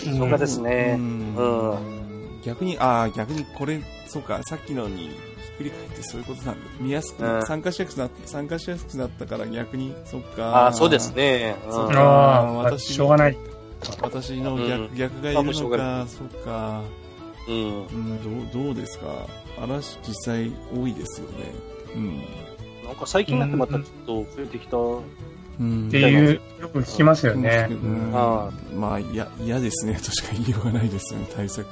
[0.00, 0.96] てる動画ですね。
[0.98, 2.07] うんうん
[2.44, 5.10] 逆に、ああ、逆にこれ、そうか、さっきのにひ
[5.54, 6.60] っくり返ってそういうことなんだ。
[6.80, 10.46] 見やすく、うん参加しやすくな、参加しやすくなったから逆に、そっか。
[10.48, 11.12] ああ、そうです。
[11.14, 11.56] ね。
[11.66, 13.36] うんそうかああ、私しょうがない。
[14.02, 16.82] 私の逆,、うん逆がいるのか、そっか。
[17.48, 17.86] うん。
[17.86, 19.06] うん、どう、どうですか？
[19.62, 21.52] 嵐実際多いですよね。
[21.94, 22.16] うん。
[22.84, 24.76] なんか最近になってまたちょっと増えてきた。
[25.60, 25.88] うん。
[25.88, 27.68] っていう、よく聞きますよね。
[27.70, 31.66] うんあまあ、いや、嫌ですね、としか言いようがないですよね、対策。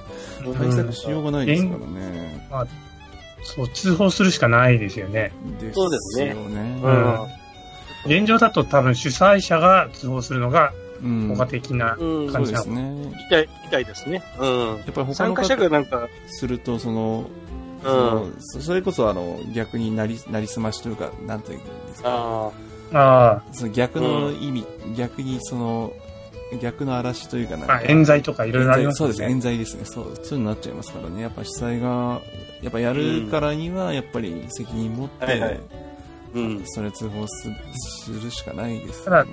[0.44, 2.48] うん対策しようがないですからね。
[3.42, 5.32] そう、通報するしかないですよね。
[5.72, 6.80] そうですねよね。
[6.82, 6.88] う
[8.08, 8.18] ん。
[8.18, 10.72] 現状だと多分主催者が通報するのが
[11.02, 11.28] うん。
[11.30, 11.96] 効果的な。
[11.98, 12.32] うん。
[12.32, 13.12] そうですね。
[13.28, 14.22] 痛い、痛いですね。
[14.38, 14.48] うん。
[14.48, 17.28] やっぱり他参加者がなんか、すると、その、
[17.82, 18.34] うそのん。
[18.38, 22.50] そそれこそあの逆になりなりすましというか、なんていうんですか、
[22.92, 24.66] ああその逆の意味、
[24.96, 25.92] 逆にその、
[26.60, 29.34] 逆の嵐というかなんあ、か、まあ、冤罪とかいろいろありますそうです、よね。
[29.34, 29.84] 冤罪ですね。
[29.84, 31.22] そう、そういうのになっちゃいますからね。
[31.22, 32.20] やっぱ主催が、
[32.62, 35.60] やっぱやるからには、やっぱり責任持って、はいはい
[36.34, 36.62] うん。
[36.66, 37.48] それ通報す
[38.04, 39.26] するしかないです、ただ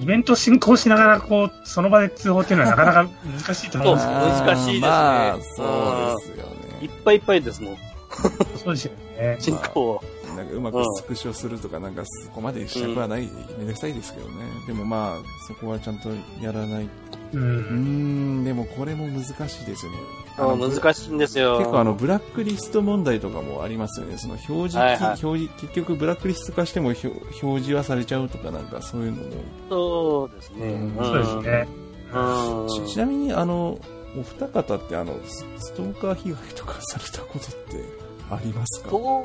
[0.00, 3.08] イベント進行しながら、こう、その場で通報っていうのはなかなか
[3.46, 4.12] 難しいと思うんですよ。
[4.12, 5.38] そう難しいですねまあ、そ
[6.18, 6.46] うですよ
[6.82, 6.94] いっね。
[7.04, 7.76] ぱいいっぱいですもん。
[8.62, 9.36] そうですよね。
[9.38, 10.02] 進行。
[10.36, 13.28] なんかうまくスクショするとか、なんかそこまでしたくはない、
[13.58, 14.34] めんどくさいですけどね。
[14.66, 16.10] でもまあ、そこはちゃんと
[16.40, 16.84] やらない。
[16.84, 16.88] う。
[17.32, 19.98] うーん、でもこれも難しいですよね。
[20.38, 21.58] あ難しいんですよ。
[21.58, 24.18] 結構あの、ブラックリスト問題とかもありますよね。
[24.18, 29.30] その表示、はいはい表示、結局ブラックリスト化しても表表示はされちゃうとかなんかそういうのも。
[29.70, 30.68] そうですね。
[30.68, 31.68] うんそうですね。
[32.12, 32.86] うん。
[32.86, 33.78] ちちなみにあの、
[34.18, 37.84] お二方ってあの、スストーカー被害とかされたことって
[38.30, 38.90] ありますか？
[38.90, 39.24] そ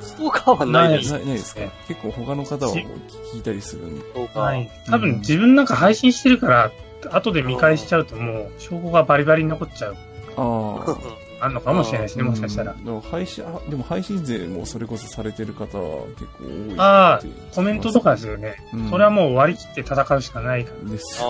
[0.00, 1.12] ストーカーはないです。
[1.12, 1.60] ないないですか？
[1.88, 4.00] 結構他の方は聞いたりするんで。
[4.00, 4.42] ストーカー。
[4.42, 4.70] はい。
[4.86, 6.72] 多分自分なんか配信してるから、
[7.12, 9.96] 後で見返しちゃうともう、証拠がバリバリに残っちゃう。
[10.36, 10.96] ああ。
[11.40, 12.84] あんのかもしれないですね、もしかしたらうん。
[12.84, 18.56] でも配信、あでも配信税もそれこそされてる方は結構多いああ、コメントとかですよね。
[18.74, 20.90] うんそれはもう割り切って戦うしかないから。
[20.90, 21.20] です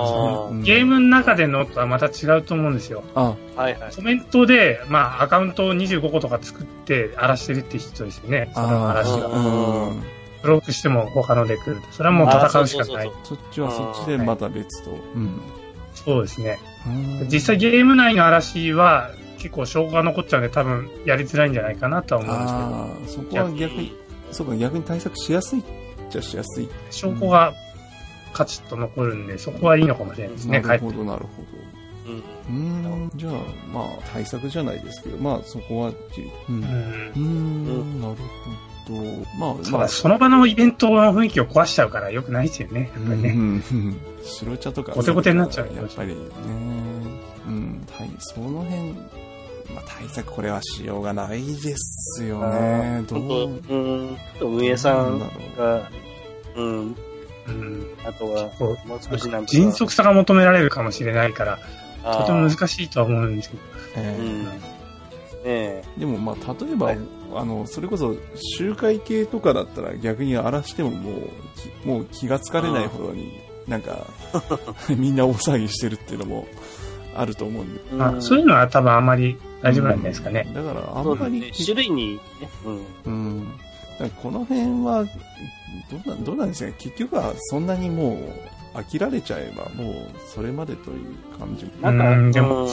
[0.63, 3.03] ゲームの中でのとはまた違うと思うんですよ。
[3.15, 3.95] あ、はいはい。
[3.95, 8.51] コメントで、まあ、アカウントを25個とか作って荒らしてるって人ですよね。
[8.55, 9.93] その嵐あが。
[10.43, 11.93] ブロックしても他ので来ると。
[11.93, 13.13] それはもう戦うしかない。
[13.25, 14.91] そっちはそっちでまた別と。
[14.91, 15.41] うん。
[15.95, 16.59] そうですね。
[16.87, 22.67] うん実際ゲーム内の嵐は、結構証拠が残っちゃうんで多分やりづらいんじゃないかなとは思うんですけど。
[22.67, 23.93] ああ、そこは逆に、
[24.31, 25.63] そうか、逆に対策しやすいっ
[26.11, 26.69] ちゃしやすい。
[26.91, 27.53] 証拠が
[28.33, 31.29] カチッと残るんで、そこはいいのかもしれないですね、なるほど、なるほ
[32.07, 32.21] うん。
[32.21, 32.27] ど。
[32.49, 33.33] うーん、じゃあ、
[33.73, 36.57] まあ、対策じゃないですけど、まあ、そこは、うん。
[36.57, 36.65] ううん。
[37.15, 38.21] ーん、なるほど。
[39.39, 43.29] まあ、たまあ、だその場のイベントの雰囲気を壊しちゃうから良くないですよね、やっぱりね。
[43.31, 43.63] うん
[44.23, 44.93] 白茶とか。
[44.93, 46.17] ゴテゴテになっちゃうやっぱりね。
[47.47, 48.95] うん、はい、その辺、
[49.75, 53.03] まあ、対策これはしようがないですよね。
[53.09, 54.19] ど本う当、うん。
[54.41, 55.19] 運営さん
[55.57, 55.91] が、
[56.57, 56.97] うん。
[57.47, 57.87] うん。
[58.05, 61.59] あとは、こもう少しなんとか迅速さが求められるかもしれないから、
[62.03, 63.63] とても難しいとは思うんですけど。
[63.63, 63.67] う。
[63.97, 64.45] えーうん。
[64.45, 64.51] ね
[65.45, 65.85] え。
[65.99, 66.99] でもまあ例えば、はい
[67.33, 68.17] あのそれこそ
[68.59, 71.21] 集会系とかだったら逆に荒らしてももう
[71.83, 74.07] きもう気がつかれないほどになんか
[74.91, 76.49] みんな大騒ぎしてるっていうのも
[77.15, 80.51] あると思うんで、あそういうのは多分あんまり大丈夫なんじゃないですかね。
[80.55, 81.51] だからあんまり、ね。
[81.53, 82.21] 種類に、ね。
[82.65, 82.85] うん。
[83.05, 83.49] うん、
[83.99, 85.05] だからこの辺は
[85.91, 88.15] どうなどうなんですかね結局はそんなにも
[88.75, 89.95] う飽きられちゃえばもう
[90.27, 92.69] それまでという感じもなんか、うんでもう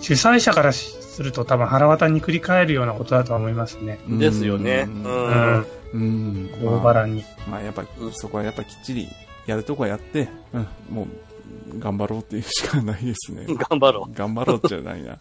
[0.00, 3.98] 主催者からすると多分腹渡に繰り返るようなことだとは思いますね。
[4.08, 4.88] んですよね。
[4.88, 5.04] ううんん。
[5.04, 5.08] う
[5.58, 5.66] ん。
[5.92, 7.22] うん大腹に。
[7.50, 9.08] まあやっぱうんそこはやっぱきっちり
[9.46, 11.06] やるとこはやって、うん、もう
[11.78, 13.46] 頑張ろうっていうしかないですね。
[13.70, 15.18] 頑張ろ頑張ろうじゃないな。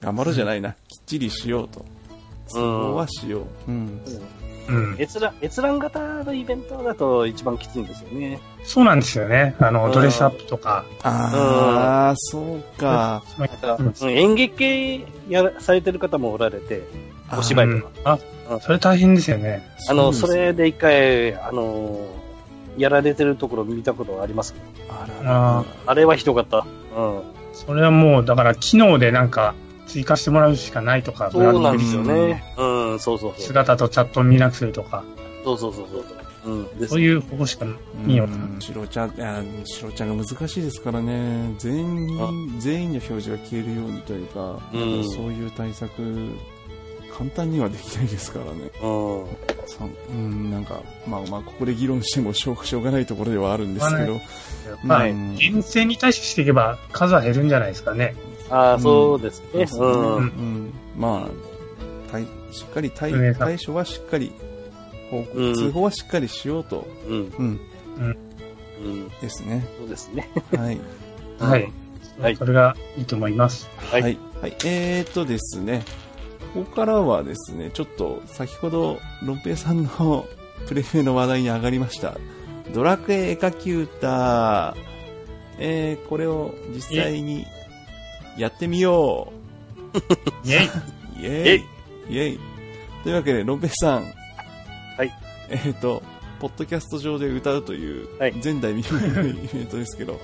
[0.00, 0.72] 頑張ろうじゃないな。
[0.72, 0.76] きっ
[1.06, 1.84] ちりしようと。
[2.48, 3.70] そこはしよう。
[3.70, 4.00] うん。
[4.68, 4.72] う。
[4.72, 4.96] うん。
[4.98, 8.40] 閲覧、閲覧型のイベントだと一番きついんですよね。
[8.64, 9.54] そうなんですよね。
[9.60, 10.84] あの、うんドレスアップとか。
[11.02, 13.22] ああ、そうか。
[13.38, 13.42] う
[13.82, 16.82] んうん演劇系やらされてる方もおられて、
[17.36, 18.18] お芝居うんとか。
[18.48, 19.68] あ、それ大変ですよね。
[19.88, 22.00] あの、それで一回、あの、
[22.76, 24.54] やられてるところ見たことあります？
[24.88, 26.66] あららああれはひどかった。
[26.96, 27.22] うん。
[27.52, 29.54] それはもう、だから機能でなんか
[29.86, 32.44] 追加してもらうしかないとか、そうなんブランドですよね。
[32.58, 32.64] う
[32.94, 33.40] ん、そうそうそう。
[33.40, 35.04] 姿とチャットを見なくするとか、
[35.44, 36.04] そうそうそうそう。
[36.78, 36.88] うん。
[36.88, 37.66] そういう方法しか
[38.04, 38.34] 見ようと。
[38.34, 41.54] うん白茶、いや白茶が難しいですからね。
[41.58, 45.92] 全員、全員の表示が消えるようにというか、うんそういう対策、
[47.16, 48.70] 簡単にはできないですからね。
[48.82, 49.26] うん。
[49.66, 54.20] さうん、なんか、まあまあ、ここで議論してもしょうしょうがないところではあるんですけど、
[54.84, 58.14] まあ、うん厳正に対処していけば数は減るんじゃないですかね。
[58.50, 59.60] ああ、そうですね。
[59.60, 60.16] ですねうん。
[60.16, 64.32] うんまあ、対しっかり対対処はしっかり、
[65.54, 67.32] 通報はしっかりしようと、うん。
[67.38, 67.60] うん、
[68.82, 69.08] うん。
[69.22, 69.66] ですね。
[69.78, 70.28] そうですね。
[70.54, 70.80] はい。
[71.38, 71.72] はい。
[72.20, 73.68] はいそれがいいと思います。
[73.90, 74.18] はいはい。
[74.40, 74.56] はい。
[74.64, 75.82] えー、っとですね、
[76.54, 80.26] ここからはですね、ちょっと先ほど、ロンペイさんの
[80.66, 82.16] プレイの話題に上がりました、
[82.74, 84.74] ドラクエ絵描き歌、
[85.58, 87.46] えー、これを実際に
[88.36, 89.32] やってみよ
[90.44, 90.70] イェイう。
[91.18, 91.64] イェイ
[92.08, 92.40] イェイ
[93.02, 94.04] というわけで、ロンペイさん。
[94.96, 95.12] はい。
[95.48, 96.02] えー、っと、
[96.40, 100.20] ポッドキャスト上で歌うというはい、前代未聞のイベントですけど、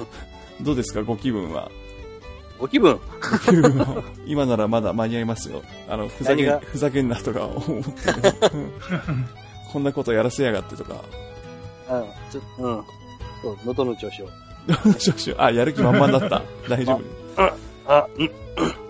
[0.62, 1.70] どうですか、ご気分は？
[2.60, 3.00] ご気分。
[4.26, 5.62] 今ならまだ間に合いますよ。
[5.88, 9.28] あの、ふざけん、ふざけんなとか思って、うん
[9.72, 10.94] こんなことやらせやがってとか。
[11.90, 12.04] うん。
[12.30, 12.84] ちょうん。
[13.40, 14.28] そう、喉の調子を。
[14.98, 16.42] 少々あ、やる気満々だった。
[16.68, 17.00] 大丈
[17.36, 17.54] 夫。
[17.86, 18.30] あ、うん。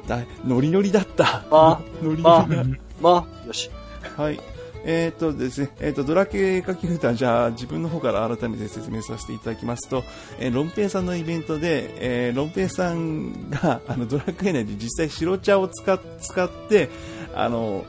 [0.07, 1.45] だノリノリだった。
[1.51, 2.79] あ ノリあノリだ。
[3.01, 3.71] まあ、よし。
[4.16, 4.41] はい。
[4.85, 10.05] えーっとですね、えーっと、ドラケ絵描き歌、じゃあ自分の方から改めて説明させていただきますと、
[10.39, 16.89] えーロンペイさんのイベントで、えーロンペイさんが、 あの、ドラクエ内で実際白茶を使っ使って、
[17.35, 17.85] あの、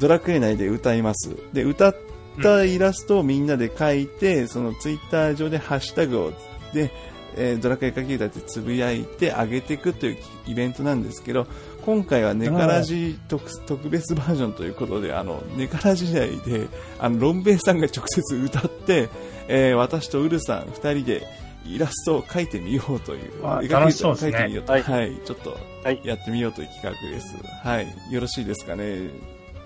[0.00, 1.36] ドラクエ内で歌います。
[1.52, 1.96] で、歌っ
[2.42, 6.32] たイラストをみんなで描いて、そのツイッター上でハッシュタグを、
[6.72, 6.90] で、
[7.36, 11.46] えードラクエ描き歌ってつぶやいて上げていくというイベントなんですけど、
[11.88, 16.68] 今回はネカラジ特特別バージョンということで、あの、ネカラジ内で、
[16.98, 19.08] あの、ロンベイさんが直接歌って、
[19.48, 21.26] えー私とウルさん二人で
[21.64, 23.42] イラストを描いてみようという。
[23.42, 24.72] あ描き歌を楽しそうですね描いてみようと。
[24.72, 25.18] はいはい。
[25.24, 27.36] ちょっとはい、やってみようという企画です。
[27.66, 28.12] はい。
[28.12, 29.08] よろしいですかね、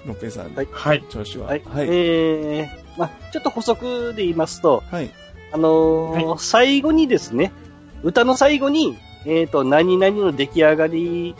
[0.07, 0.55] ロンペイさん。
[0.55, 1.05] はいはい。
[1.11, 1.49] 調子は。
[1.49, 1.62] はい。
[1.64, 1.89] はい。
[1.89, 5.11] えー、まあ、ちょっと補足で言いますと、はい。
[5.51, 7.51] あのー最後にですね、
[8.05, 8.97] 歌の最後に、
[9.27, 11.35] えっ、と、何々の出来上がり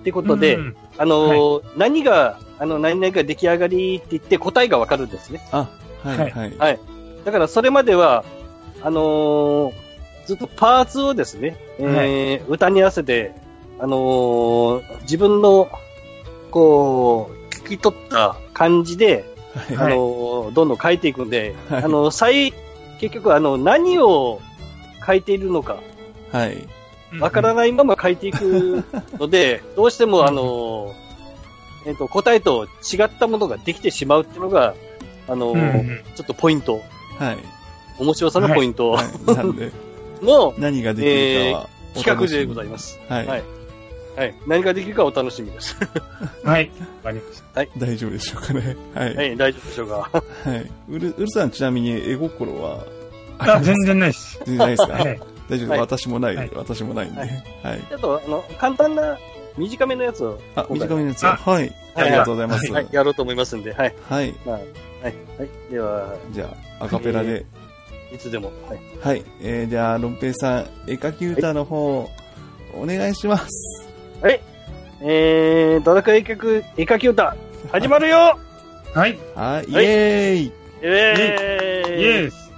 [0.00, 5.40] ってことで、うんあのー何が、あの、何々が出来上がりって言って答えがわかるんですね。
[5.52, 5.68] あ、
[6.02, 6.56] はい、はいはい。
[6.58, 6.78] はい。
[7.24, 8.24] だからそれまでは、
[8.82, 9.72] あのー
[10.26, 13.32] ずっとパーツをですね、えー歌に合わせて、
[13.78, 15.68] あのー自分の、
[16.50, 19.24] こう、聞き取った感じで、
[19.54, 19.76] はい。
[19.76, 22.52] あのーどんどん書いていくんで、はいあの、最、
[23.00, 24.40] 結局あの、何を
[25.06, 25.78] 書いているのか、
[26.32, 26.56] はい。
[27.18, 28.84] わからないまま書いていく
[29.18, 30.94] ので、 どうしてもあの、
[31.86, 34.74] えっ、と、答えと違ったものができてしまうっていうのが、
[35.28, 36.82] あの、うんうんちょっとポイント、
[37.18, 37.38] はい。
[37.98, 39.34] 面白さのポイントはい。
[39.34, 39.72] なんで、
[40.22, 43.00] の何ができるかはお企画楽しみに、でございます。
[43.08, 43.26] はい。
[43.26, 43.42] はい
[44.16, 44.34] はい。
[44.46, 45.76] 何ができるかお楽しみです。
[46.44, 46.70] はい。
[47.02, 47.64] わかりました。
[47.78, 48.76] 大丈夫でしょうかね。
[48.94, 49.14] はい。
[49.14, 49.94] はい、大丈夫でしょうか。
[50.44, 50.70] はい。
[50.90, 52.84] うる、うるさんちなみに絵心は、
[53.38, 54.38] あ、全然ないです。
[54.44, 54.92] 全然ないですか？
[54.92, 55.20] はい。
[55.50, 57.20] 大丈夫、はい私もない、はい私もないんで。
[57.20, 57.82] ははいい。
[57.82, 59.18] ちょっと、あの、簡単な、
[59.58, 61.72] 短めのやつを、あ、短めのやつはい。
[61.94, 62.72] ありがとうございます。
[62.72, 63.94] はい、やろうと思いますんで、はい。
[64.08, 64.34] はい。
[64.46, 64.64] まあ、はい。
[65.02, 65.14] はい。
[65.70, 67.44] では、じゃあ、アカペラで。
[68.14, 68.52] いつでも。
[68.68, 68.80] はい。
[69.02, 69.24] はい。
[69.42, 72.08] えー、じゃあ、ロンペイさん、絵描き歌の方、
[72.74, 73.88] お願いします。
[74.22, 74.40] はい。
[75.02, 77.34] えー、ドラクエ絵描く絵描き歌、
[77.72, 78.38] 始まるよ
[78.94, 79.18] はい。
[79.34, 82.50] はい、イエーイえーイエース。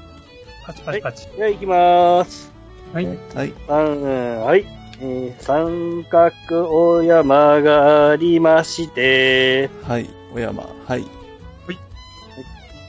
[0.67, 1.27] パチパチパチ。
[1.37, 2.52] では行きまーす。
[2.93, 3.07] はい。
[3.07, 3.55] はい。
[3.67, 4.03] 三
[4.43, 4.67] はい。
[5.01, 10.09] えー、三角お山がありまして、はい。
[10.35, 10.65] お山。
[10.87, 11.05] はい。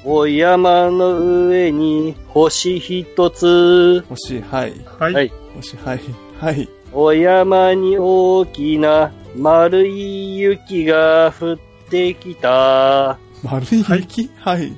[0.05, 4.73] お山の上に星一つ、星、はい。
[4.99, 5.13] はい。
[5.13, 6.01] はい星、はい。
[6.39, 6.69] はい。
[6.91, 11.57] お山に大きな丸い雪が降っ
[11.89, 13.17] てきた。
[13.43, 14.29] 丸い雪？
[14.39, 14.73] はい。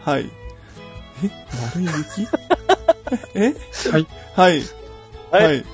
[0.00, 0.30] はい。
[1.24, 1.30] え？
[1.72, 2.28] 丸い雪？
[3.34, 3.54] え？
[3.90, 4.06] はい。
[4.34, 4.62] はい。
[5.30, 5.64] はいはい。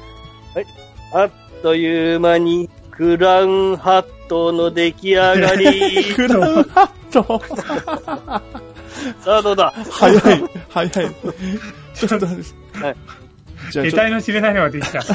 [1.12, 1.30] あっ
[1.62, 6.04] という間にクラウンハットの出来上がり。
[6.14, 7.42] クラウンハット
[9.20, 9.72] さあどうだ？
[9.90, 10.20] 早い。
[10.68, 10.90] 早い。
[10.90, 11.08] ちょ
[12.16, 12.84] っと待って。
[12.84, 12.96] はい
[14.10, 15.02] の知れないのができた。
[15.02, 15.10] ち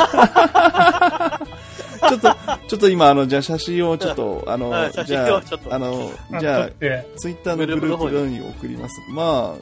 [2.13, 2.35] ょっと、
[2.67, 6.69] ちょっと今、あの、じゃあ写真をちょっと、あのはい、写じゃあ、あの、じ撮ゃ
[7.15, 9.01] ツイッターのグループに送ります。
[9.09, 9.61] まあ、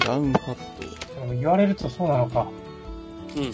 [0.00, 0.93] ラウンハット。
[1.32, 2.48] 言われるとそうなのか。
[3.36, 3.52] うん。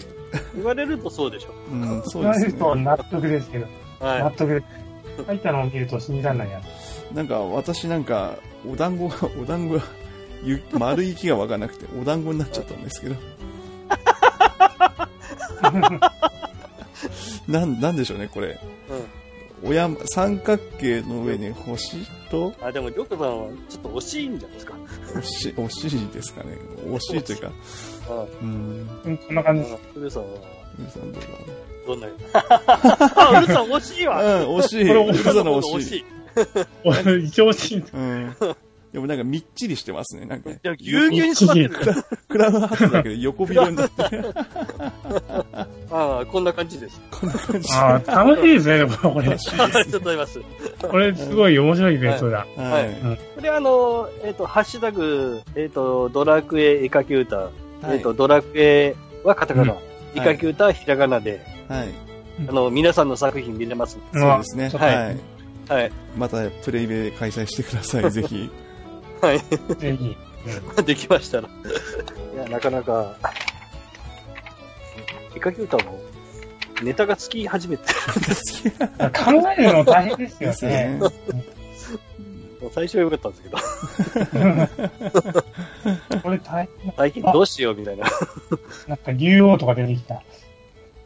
[0.55, 1.53] 言われるとそうでしょ。
[1.71, 2.47] うん、そう言わですね。
[2.47, 3.67] れると納得ですけど。
[3.99, 4.65] 納は得です。
[5.25, 6.61] 書いたのを見ると信じられないや。
[7.13, 8.37] なんか、私なんか、
[8.69, 9.83] お団子が、 お団子が、
[10.43, 13.15] ゆ丸い雪がわかんなくて、お団子になっちゃったんですけど。
[17.47, 18.47] なん、なんでしょうね、これ。
[18.47, 18.51] い。
[18.51, 18.59] うん。
[19.69, 21.97] お山、三角形の上に星
[22.29, 24.73] と、あ、でも、りょうこさんはちょっと惜しいんじゃないですか。
[25.19, 26.57] 惜しい、惜しいですかね。
[26.85, 27.51] 惜しいというか、
[28.09, 29.75] あうん、うん、こんな感じです。
[29.75, 30.29] あ、うるさんは、
[30.79, 31.23] うるさんどう
[31.87, 34.87] どんなあ、うるさん惜しいわだうん、惜しい。
[34.87, 35.75] これうるさんの惜しい。
[35.75, 36.05] 惜しい。
[36.83, 37.83] 俺、一応欲しい。
[37.93, 38.35] うん。
[38.93, 40.49] でもなんかみっちりしてますね、なんか。
[40.61, 41.69] でも、ぎゅうぎゅうにしまってる。
[42.27, 44.03] クラウンハットだけど横広になって、
[45.91, 46.99] ああ、こんな感じです。
[47.09, 47.73] こんな感じ。
[47.73, 49.25] ああ、楽しいですね、これ。
[49.27, 50.41] 楽しいありがですとうございます。
[50.81, 52.45] これ、すごい面白いイベントだ。
[52.57, 52.89] ははい
[53.35, 57.49] これあの、えっ、と、ハッシュタグ、えっ、と、ドラクエ絵描き歌、
[57.89, 59.79] えっ、と、ドラクエはカタカナ、うん
[60.13, 61.89] 絵描き歌はひらがなで、はい。
[62.49, 63.97] あの、皆さんの作品見れます。
[64.13, 64.69] そうですね。
[64.69, 65.17] はい。
[65.69, 65.91] はい。
[66.17, 68.49] またプレイベ開催してください、ぜひ。
[69.21, 69.39] はい。
[69.75, 70.17] ぜひ。
[70.85, 71.47] できましたら。
[71.47, 73.15] いや、なかなか、
[75.35, 75.99] 絵描き歌も、
[76.81, 77.83] ネタがつき始めて、
[79.13, 80.99] 考えるの大変ですよねね。
[82.73, 83.57] 最初は良かったんですけど、
[86.21, 86.93] これ大変。
[86.95, 88.05] 最近どうしようみたいな。
[88.87, 90.21] なんか竜王とか出てきた。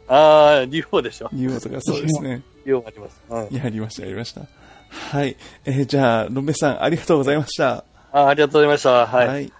[0.08, 1.30] あー、竜王でしょ。
[1.32, 2.42] ニューとかそうですね。
[2.64, 3.22] 竜王あります。
[3.28, 3.56] うん。
[3.56, 4.42] やりました、やりました。
[4.90, 5.36] はい。
[5.64, 7.84] えーじゃあ、ロンベさん、ありがとうございました。
[8.16, 9.06] あありがとうございました。
[9.06, 9.44] はい。
[9.44, 9.52] い。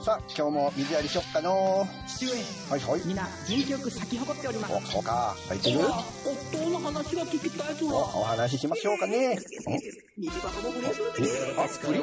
[0.00, 2.32] さあ、今日も水やりしよっかの父上
[2.70, 3.00] はいはい。
[3.04, 5.34] 皆元気よく咲き誇っておりますお、そうか。
[5.48, 5.82] 最近夫
[6.70, 9.40] の話が聞きたいとお、お話ししましょうかね。
[10.16, 12.02] 虹パパも不倫するえ、あ、プリン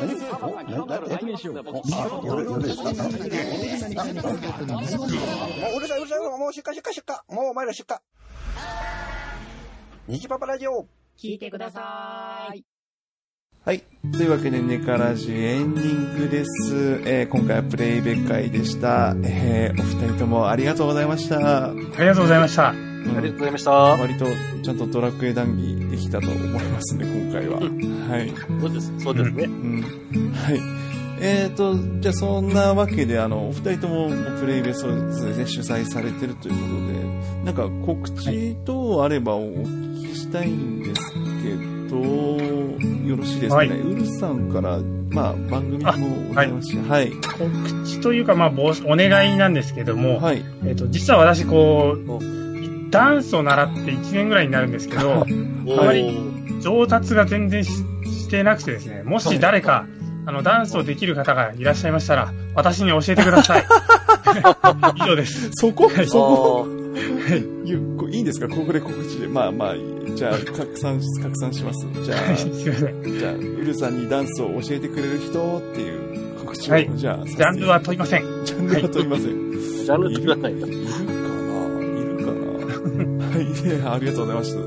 [0.00, 3.04] 何お、な、な、え、あ、夜、夜ですかあ、もう
[5.76, 7.36] うるさいうるさい、もう出荷出荷出荷。
[7.36, 7.96] もうお前ら出荷。
[10.08, 10.88] 虹パパラジオ。
[11.18, 12.64] 聞いてください
[13.64, 13.84] はい。
[14.12, 17.00] というわけで、ネカラジエンディングです。
[17.06, 19.14] えー今回はプレイベ会でした。
[19.22, 21.68] えーお二人ともありがとうございました。
[21.68, 22.70] ありがとうございました。
[22.70, 23.70] うんありがとうございました。
[23.70, 24.26] 割と
[24.64, 27.60] ちゃんとドラクエ談義できたと思いますね、今回は。
[27.60, 28.32] はい。
[28.60, 29.44] そうです、そうですね。
[29.44, 30.32] うん。
[30.32, 30.60] はい。
[31.20, 34.08] えーと、じゃあそんなわけで、あの、お二人とも
[34.40, 39.52] プレイベそれぞれね、主催されてるということで、なんか告知等あればお
[40.32, 41.18] たいんですけ
[41.88, 41.96] ど、
[43.06, 43.68] よろしいですかね？
[43.70, 44.78] はいうるさんから、
[45.10, 47.10] まあ、番組もございまして、はい。
[47.10, 50.42] 告知というか、まあ、ぼお願いなんですけども、はい。
[50.66, 55.24] えっ、と、実は私、こう、ダンスを習って1年ぐらいになるんですけど、
[55.66, 56.16] おあまり
[56.60, 57.72] 上達が全然し
[58.06, 59.86] してなくてですね、もし誰か、
[60.24, 63.66] あの、ダンスをできる方がいらっしゃいましたら、私に教えてください。
[64.96, 65.50] 以上です。
[65.52, 65.90] そこ？
[66.06, 66.66] そこ？
[66.68, 66.81] あ
[67.64, 67.70] い
[68.14, 68.48] いいんですか？
[68.48, 69.26] ここで告知で。
[69.28, 69.74] まあまあ、
[70.14, 71.86] じゃあ、拡散し、拡散します。
[72.04, 73.02] じゃあ、すいません。
[73.18, 78.22] じゃあ、ウルさんにダンスを教えてくれる人っていう告知を、はいじゃあ、ジャンルは問いません。
[78.44, 79.26] ジャンルは問いません。
[79.26, 80.66] ージャンル作らないんだ。
[80.66, 81.80] いるかな？
[81.80, 83.26] いるかな？
[83.26, 84.56] はい、ねありがとうございます。
[84.56, 84.62] は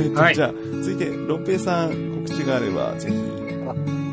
[0.00, 1.90] い、はいじゃあ、続いて、ロンペイさん、
[2.26, 3.14] 告知があれば、ぜひ。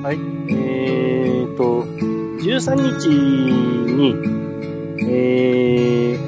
[0.04, 0.20] はい。
[0.50, 1.84] えーと、
[2.44, 4.16] 13日に、
[5.10, 6.27] えー、はい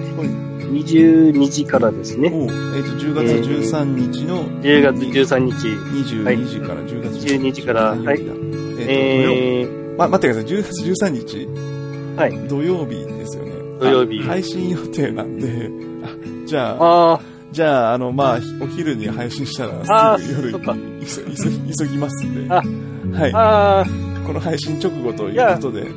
[0.72, 2.32] 22時からですね。
[2.34, 5.67] えっ、と、10月13日の10月13日、
[6.13, 8.34] 22時から10月12時から何曜日だ
[8.80, 10.51] えっ、えと、ま、待ってください。
[10.57, 12.17] 10月13日？
[12.17, 12.47] はい。
[12.47, 13.51] 土曜日ですよね。
[13.80, 15.70] 土曜日あ配信予定なんで、
[16.03, 16.09] あ
[16.45, 17.20] じゃあ、あ
[17.51, 22.53] じゃあ、あの、まあ、お昼に配信したあら、すぐ夜に急急ぎ急ぎますんで。
[22.53, 22.61] あ
[23.11, 25.88] はいこの配信直後ということで、は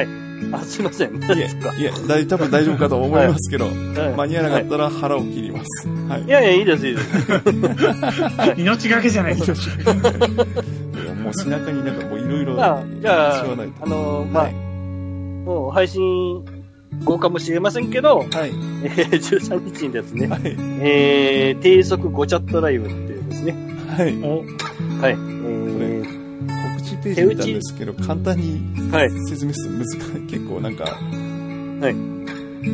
[0.00, 0.06] い。
[0.06, 1.16] あ、あ、すいません。
[1.16, 3.74] い何ですかえ、いえ、大多分大丈夫かと思いますけど、はい
[4.16, 5.88] 間に合わなかったら腹を切ります。
[5.88, 6.28] はいい。
[6.28, 7.08] やいや、いいです、いいです。
[8.56, 9.92] 命がけじゃないですか。
[9.92, 14.54] いやもう背中になんかもういろいろ、まあ、じゃああのーまあ、はい
[15.48, 16.44] もう配信
[17.04, 18.28] 後かもしれませんけど、はい。
[18.84, 20.40] えー、13日にですね、はい。
[20.80, 23.54] えー、低速5チャットライブっていうですね、
[23.96, 24.16] はい。
[24.22, 24.44] お
[25.00, 25.67] はい、え告
[27.00, 29.94] 知ページ見たんですけど、簡単にー、はい、説明すると難し
[30.24, 30.26] い。
[30.26, 30.90] 結構なんか、は
[31.90, 31.94] い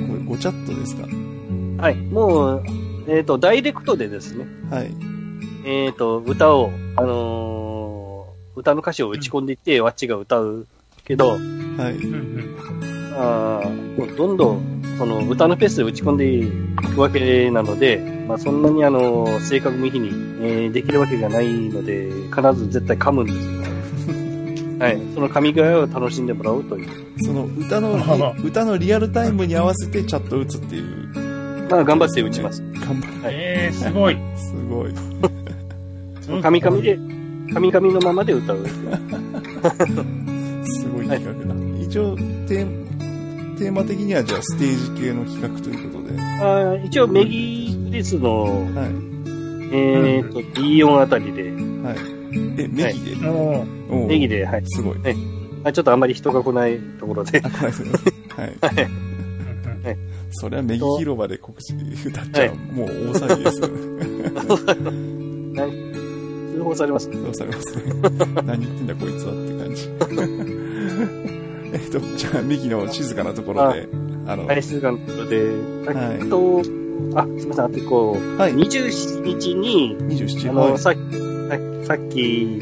[0.06, 1.06] これ、ごチャットですか？
[1.82, 2.62] はい、もう、
[3.08, 4.90] えっ、と、ダイレクトでですね、はい。
[5.66, 8.14] えっ、と、歌を、あのー
[8.56, 10.68] 歌の歌詞を打ち込んでいって、わっちが歌う
[11.04, 11.40] けど、はい。
[13.16, 16.50] あーもうどんどん、その歌のペースで打ち込んでい
[16.94, 17.98] くわけなので、
[18.28, 23.38] まあそんなにあの、正確無比に、えーできるわけがないので、必ず絶対噛むんです
[23.70, 23.73] よ。
[24.78, 25.00] はい。
[25.14, 26.88] その噛み具合を楽しんでもらうという。
[27.18, 30.84] その歌の、 歌のリアルタイムに合わせてチャット打つっていう。
[31.70, 32.62] まあ頑張って打ちます。
[32.74, 34.18] 頑張はいえー、すごい。
[34.36, 34.90] すごい。
[36.40, 38.58] 噛み噛みで、噛み噛みのままで歌う。
[40.64, 41.54] すごい企画だ。
[41.80, 42.16] 一応、
[42.46, 42.84] テー
[43.56, 46.20] テーマ的にはじゃあステージ系の企画ということで。
[46.40, 49.14] あー一応、メギクリスの、はい。
[49.72, 52.23] えっ、と、B4 あたりで、はい。
[52.58, 54.62] え、ネギで、おーおうネギで、はい。
[54.66, 54.98] すごい。
[55.64, 57.40] あちょっとあんまり人が来ないところで。
[57.42, 57.90] あ、、これですね。
[58.36, 58.56] はい。
[59.84, 59.98] はい。
[60.30, 61.74] それはメギ広場で告知
[62.08, 63.60] 歌っちゃう、もう大騒ぎです。
[65.54, 65.94] よね。
[66.52, 67.10] 通報されます。
[67.10, 67.76] そうされます。
[67.76, 67.82] ね。
[68.44, 69.90] 何言ってんだこいつはって感じ。
[71.72, 73.88] えっと、じゃあ、メギの静かなところで、
[74.26, 76.18] あの、はい、静かなところで、はい。
[76.20, 76.62] えっと、
[77.14, 80.98] あ、すみません、あとこう、はい、27日に、27、あの、はい、さっき、
[81.48, 82.60] ささっき、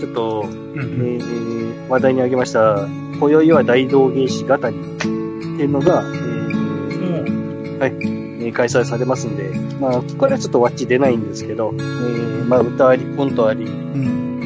[0.00, 1.18] ちょっと、うんえうん。
[1.18, 2.86] ー話題にあげました、
[3.18, 4.62] 今宵は大道芸師語りっ
[5.00, 9.50] ていうのが、えーえー開催されますんで、
[9.80, 14.40] まあ、これはちょっとワッチ出ないんですけど、えーまあ、歌あり、コントあり、うん。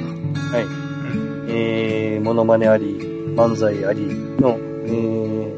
[1.53, 2.99] えー、モノマネあり、
[3.35, 4.91] 漫才ありの、え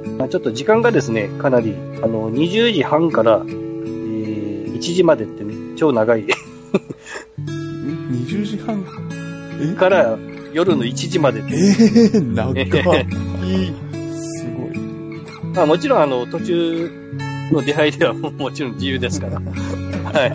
[0.04, 6.41] ー、まあちょっと時間がですね、かなり、あの、20時半から、えー、1時までってね、超長い、20時
[8.66, 8.84] 半
[9.60, 9.74] え？
[9.74, 10.18] から
[10.52, 12.66] 夜の1時までって、えー、長い。
[14.12, 14.78] すごい。
[15.54, 16.90] まあもちろんあの、途中
[17.52, 20.30] の出会いではもちろん自由ですから、はい。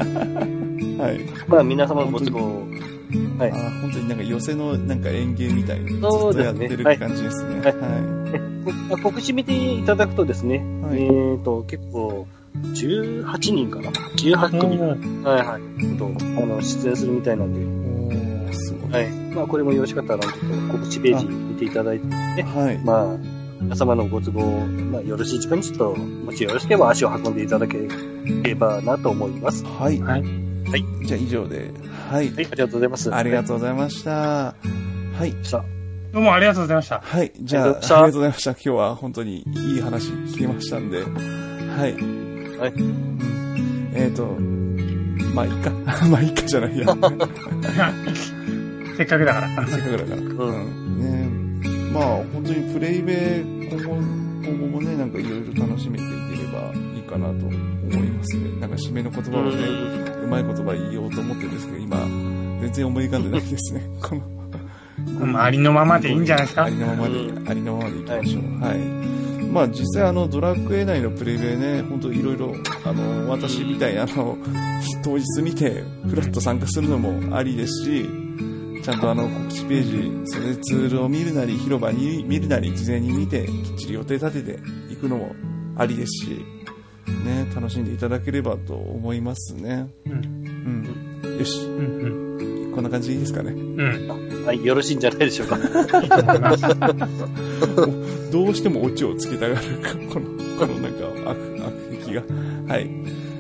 [1.02, 1.20] はい。
[1.48, 2.68] まあ皆様のご都合、
[3.38, 7.60] はいあー本当になんか寄せのなんか演芸みたいにずっとそうですねやってる感じですね。
[7.62, 8.18] はいは
[8.90, 12.28] まあ 告知見ていただくとですね、はいえーと、結構、
[12.74, 14.78] 18人かな ?18 組。
[14.78, 15.98] はいはい。
[15.98, 16.12] と、
[16.42, 17.87] あの、出演するみたいなんで。
[18.92, 19.10] はい。
[19.34, 22.78] まあ、これもよろしかったら、ちょっと告知ページ見ていただいて、はい。
[22.80, 23.18] まあ、
[23.62, 24.42] 皆様のご都合、
[24.92, 27.88] まあ、よろしい時間にちょっと、もしよろしければ足を運んでいただけ
[28.44, 29.64] ればなと思います。
[29.64, 30.02] ははい。
[30.02, 30.22] はい。
[30.22, 30.86] はい。
[31.06, 31.72] じゃあ以上で。
[32.10, 32.28] はい。
[32.28, 33.14] い、ありがとうございます。
[33.14, 34.12] ありがとうございました。
[34.12, 34.56] は
[35.26, 35.36] い。
[35.44, 35.64] さ
[36.14, 37.02] どうもありがとうございました。
[37.02, 37.32] はい。
[37.42, 38.52] じゃあ、ありがとうございました。
[38.52, 41.04] 今日は本当にいい話聞けましたんで。
[41.04, 41.94] はい。
[42.60, 43.18] はいうん
[43.94, 44.26] えっ、と、
[45.34, 45.72] まあいいか。
[46.10, 46.86] まあいいかじゃないや。
[48.98, 49.68] せっかくだから。
[49.68, 50.18] せっかくだから。
[50.18, 51.00] ううん。
[51.00, 53.96] ねまあ本当にプレイベ今後、
[54.48, 58.60] 今後もね、なんかいろいろ楽しめていければいいかなと思いますね。
[58.60, 59.58] なんか締めの言葉をね、
[60.24, 61.98] うまい言葉言おうと思ってるんですけど、今、
[62.62, 63.88] 全然思い浮かんでないですね。
[64.02, 68.44] この、まあありのままでいいんじゃないですかありのままで、うありのままでいきましょう。
[68.64, 68.78] はい。
[69.48, 74.38] まあ実際あのドラクエ内のプレイベね、本当いろいろ、あの、私みたいにあの、
[75.04, 78.27] 当日見てフラッと参加するのもありですし、
[78.88, 84.56] ちゃんとあの告知ページ、それでツールを見るなり、広場に見るなり、事前に見て、きっちり予定立ててい
[84.96, 85.36] 聞くのも
[85.76, 86.46] ありですし、
[87.26, 89.90] ね、楽しんでいただければと思いますね。
[90.06, 90.14] うん。
[91.22, 91.38] うん。
[91.38, 92.70] よし、うん。
[92.70, 92.72] うん。
[92.76, 93.52] こんな感じでいいですかね。
[93.52, 94.46] うん。
[94.46, 95.58] はい、よろしいんじゃないでしょうか。
[98.32, 100.28] どうしてもオチをつけたがるか、この、
[100.58, 102.24] このなんか悪、悪癖が。
[102.70, 102.90] はい。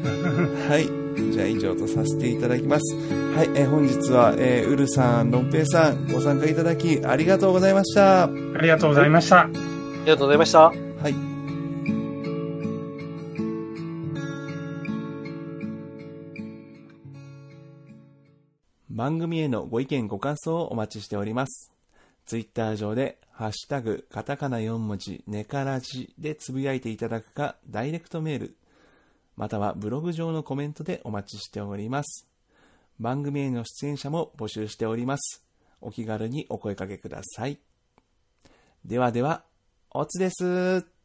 [0.67, 1.06] はい。
[1.31, 2.95] じゃあ以上とさせていただきます。
[3.35, 3.49] はい。
[3.55, 8.23] えー本日は、えー、ウルさん、ロンペイさん、ご参加いただきありがとうございました。
[8.23, 8.27] あ
[8.61, 9.41] りがとうございました。
[9.41, 10.59] ありがとうございました。
[10.69, 10.73] は
[11.09, 11.37] い。
[18.89, 21.71] 番組へのご意見ご感想をお待ちしております。
[22.25, 28.56] ツイッター上で、ハッシュタグ、カタカナ4文字、ネカラジでつぶやいていただくか、ダイレクトメール、
[29.37, 32.27] またはブログ上のコメントでお待ちしております。
[32.99, 35.45] 番組への出演者も募集しております。
[35.79, 37.59] お気軽にお声掛けください。
[38.83, 39.43] ではでは、
[39.91, 40.96] おつです。